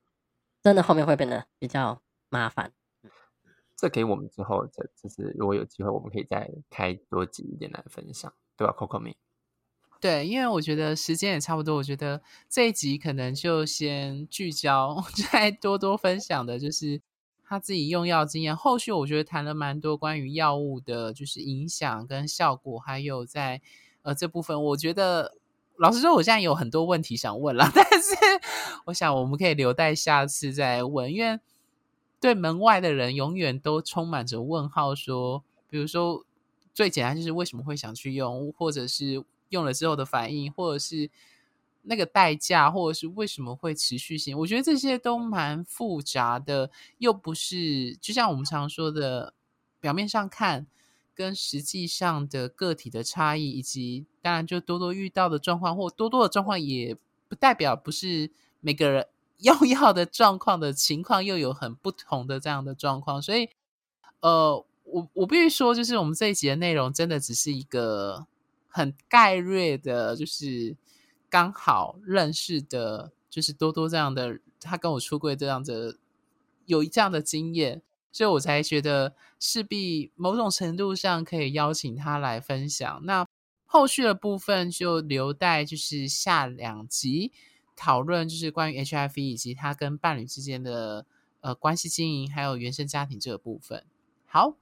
[0.62, 2.72] 真的后面会变得比较麻烦。
[3.76, 9.14] 这给我们之后，这就是如果有机会，我们可以再开多集一点来分享，对吧，Coco？
[10.00, 15.02] 对，因为我觉得时间也差不多，我觉得这一集可能就先聚焦，
[15.32, 17.00] 再多多分享的就是。
[17.48, 23.62] 他自己用药经验，后续我觉得谈了蛮多关于药物的，就是影响跟效果，还有在
[24.02, 25.34] 呃这部分，我觉得
[25.76, 28.14] 老实说，我现在有很多问题想问了， 但是
[28.84, 31.40] 我想我们可以留待下次再问，因为
[32.20, 36.24] 对门外的人永远都充满着问号说，说比如说
[36.74, 41.10] 最简单就是为什么会想去用，或者是用了之后的反应，或者是。
[41.90, 49.32] 那个代价，或者是为什么会持续性，我觉得这些都蛮复杂的，又不是就像我们常说的，
[49.80, 50.66] 表面上看
[51.14, 56.94] 跟实际上的个体的差异，以及当然就多多遇到的状况，或多多的状况，也
[57.26, 58.30] 不代表不是
[58.60, 59.06] 每个人
[59.40, 63.48] 用药的状况的情况又有很不同的这样的状况，所以
[64.20, 68.26] 呃，我我必须说，就是我们这一集的内容真的只是一个
[68.68, 70.76] 很概略的，就是。
[71.30, 75.96] 刚好认识的，就是多多这样的，他跟我出柜这样的，
[76.66, 83.00] 有这样的经验，所以我才觉得势必某种程度上可以邀请他来分享。
[83.04, 83.26] 那
[83.66, 87.32] 后续的部分就留待就是下两集
[87.76, 91.04] 讨论，就是关于 HIV 以及他跟伴侣之间的
[91.40, 93.84] 呃关系经营，还有原生家庭这个部分。
[94.26, 94.56] 好。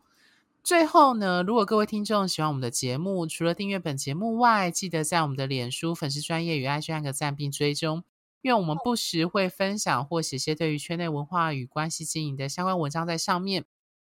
[0.67, 8.03] 最后呢，如果各位听众喜欢我们的节目，除了订阅本节目外，记得在我们的脸书粉丝专页与 IG 按个赞并追踪，
[8.43, 13.65] 因为我们不时会分享或写些对于圈内文化与关系经营的相关文章在上面。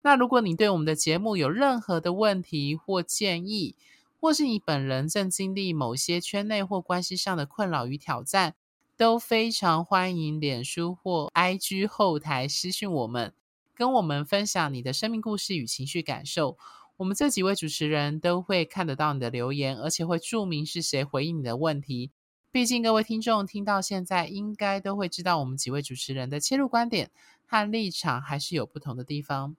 [0.01, 3.75] 那如果你对我们的节目有任何的问题或建议，
[4.19, 8.55] 或是你本人正经历某些圈内或关系上的困扰与挑战，
[8.97, 13.35] 都非常欢迎脸书或 IG 后台私讯我们。
[13.79, 16.57] 跟我们分享你的生命故事与情绪感受。
[16.97, 22.11] 我们这几位主持人都会看得到你的留言，而且会注明是谁回应你的问题。
[22.51, 27.09] 毕竟各位听众听到现在，应该都会知道我们几位主持人的切入观点
[27.45, 29.55] 和立场还是有不同的地方。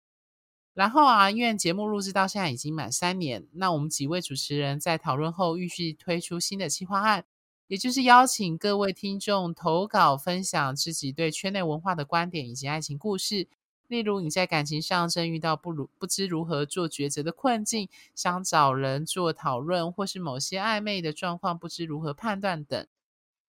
[0.75, 7.25] 然后啊，因为节目录制到现在已经满三年，那我们几位主持人在讨论后预计推出新的企划案，
[7.69, 13.49] 也就是邀请各位听众投稿分享自己对圈内文化的观点以及爱情故事。
[13.91, 22.87] 例如你在感情上正遇到不如不知如何做抉择的困境，想找人做讨论，或是某些暧昧的状况不知如何判断等，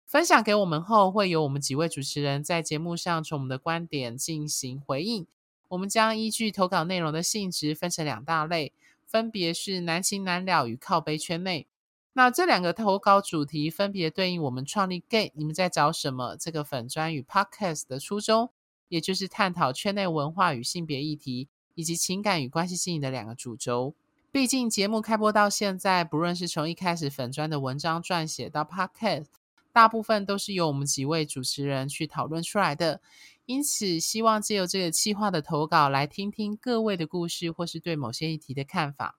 [0.07, 5.27] 分享给我们后，会由我们几位主持人在节目上从我们的观点进行回应。
[5.67, 8.73] 我们将依据投稿内容的性质分成两大类，
[9.05, 11.67] 分别是难情难了与靠杯圈内。
[12.13, 18.49] 那这两个投稿主题分别对应我们创立 Gay 你们在找什么这个粉专与 Podcast 的初衷。
[18.93, 23.95] 也就是探讨圈内文化与性别议题，以及情感与关系经营的两个主轴。
[24.31, 29.25] 毕竟节目开播到现在，不论是从一开始粉砖的文章撰写到 Podcast，
[29.71, 33.01] 大部分都是由我们几位主持人去讨论出来的。
[33.47, 39.17] 因此，希望借由这个企划的投稿，来听听各位的故事，或是对某些议题的看法。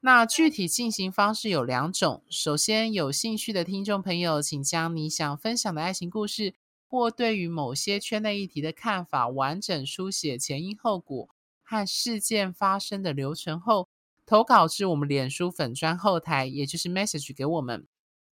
[0.00, 6.54] 那具体进行方式有两种：首先，有兴趣的听众朋友，请将你想分享的爱情故事。
[6.88, 11.28] 或对于某些圈内议题的看法，完整书写前因后果
[11.62, 13.88] 和事件发生的流程后，
[14.24, 17.86] 投稿至我们脸书粉砖后台，也就是 message 给我们。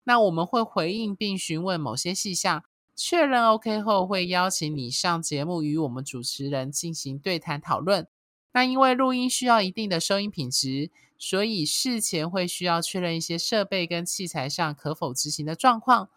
[0.05, 8.07] 那我们会回应并询问某些细项，确认 OK 后，会邀请你上节目与我们主持人进行对谈讨论。
[8.53, 16.11] 那因为录音需要一定的收音品质，所以事前会需要确认一些设备跟器材上可否执行的状况。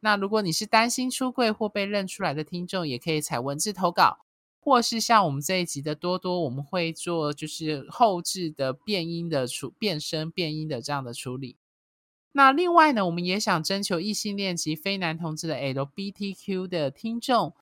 [0.00, 4.24] 那如果你是担心出柜或被认出来的听众，也可以采文字投稿，
[4.58, 11.56] 或是像我们这一集的多多，我们会做就是后置的变音的处变声变音的这样的处理。
[12.32, 17.54] 那另外呢，我们也想征求异性恋及非男同志的 LBTQ 的听众。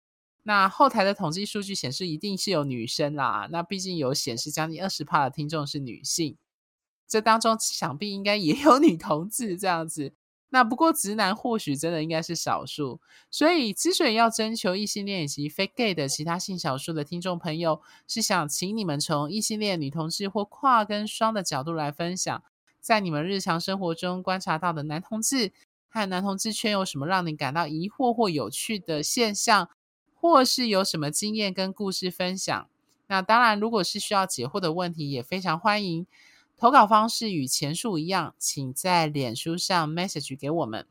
[0.43, 3.49] 那后台的统计数据显示，一定是有女生啦。
[3.51, 6.37] 那毕竟有显示将近二十趴的听众是女性，
[7.07, 10.13] 这当中想必应该也有女同志这样子。
[10.51, 22.43] 那不过直男或许真的应该是少数，所以之所以要征求异性恋以及非 gay 的其他性少数的听众朋友，是想请你们从异性恋女同志或跨跟双的角度来分享，
[22.81, 25.53] 在你们日常生活中观察到的男同志
[25.89, 29.69] 和男同志圈有什么让你感到疑惑或有趣的现象，
[30.15, 32.69] 或是有什么经验跟故事分享。
[33.09, 36.07] 那当然，如果是需要解惑的问题，也非常欢迎。
[36.59, 40.85] 投稿方式与前述一样，请在脸书上 message 给我们。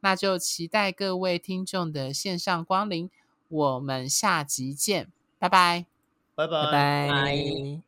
[0.00, 3.10] 那就期待各位听众的线上光临，
[3.48, 5.86] 我们下集见，拜拜，
[6.34, 7.85] 拜拜，拜拜。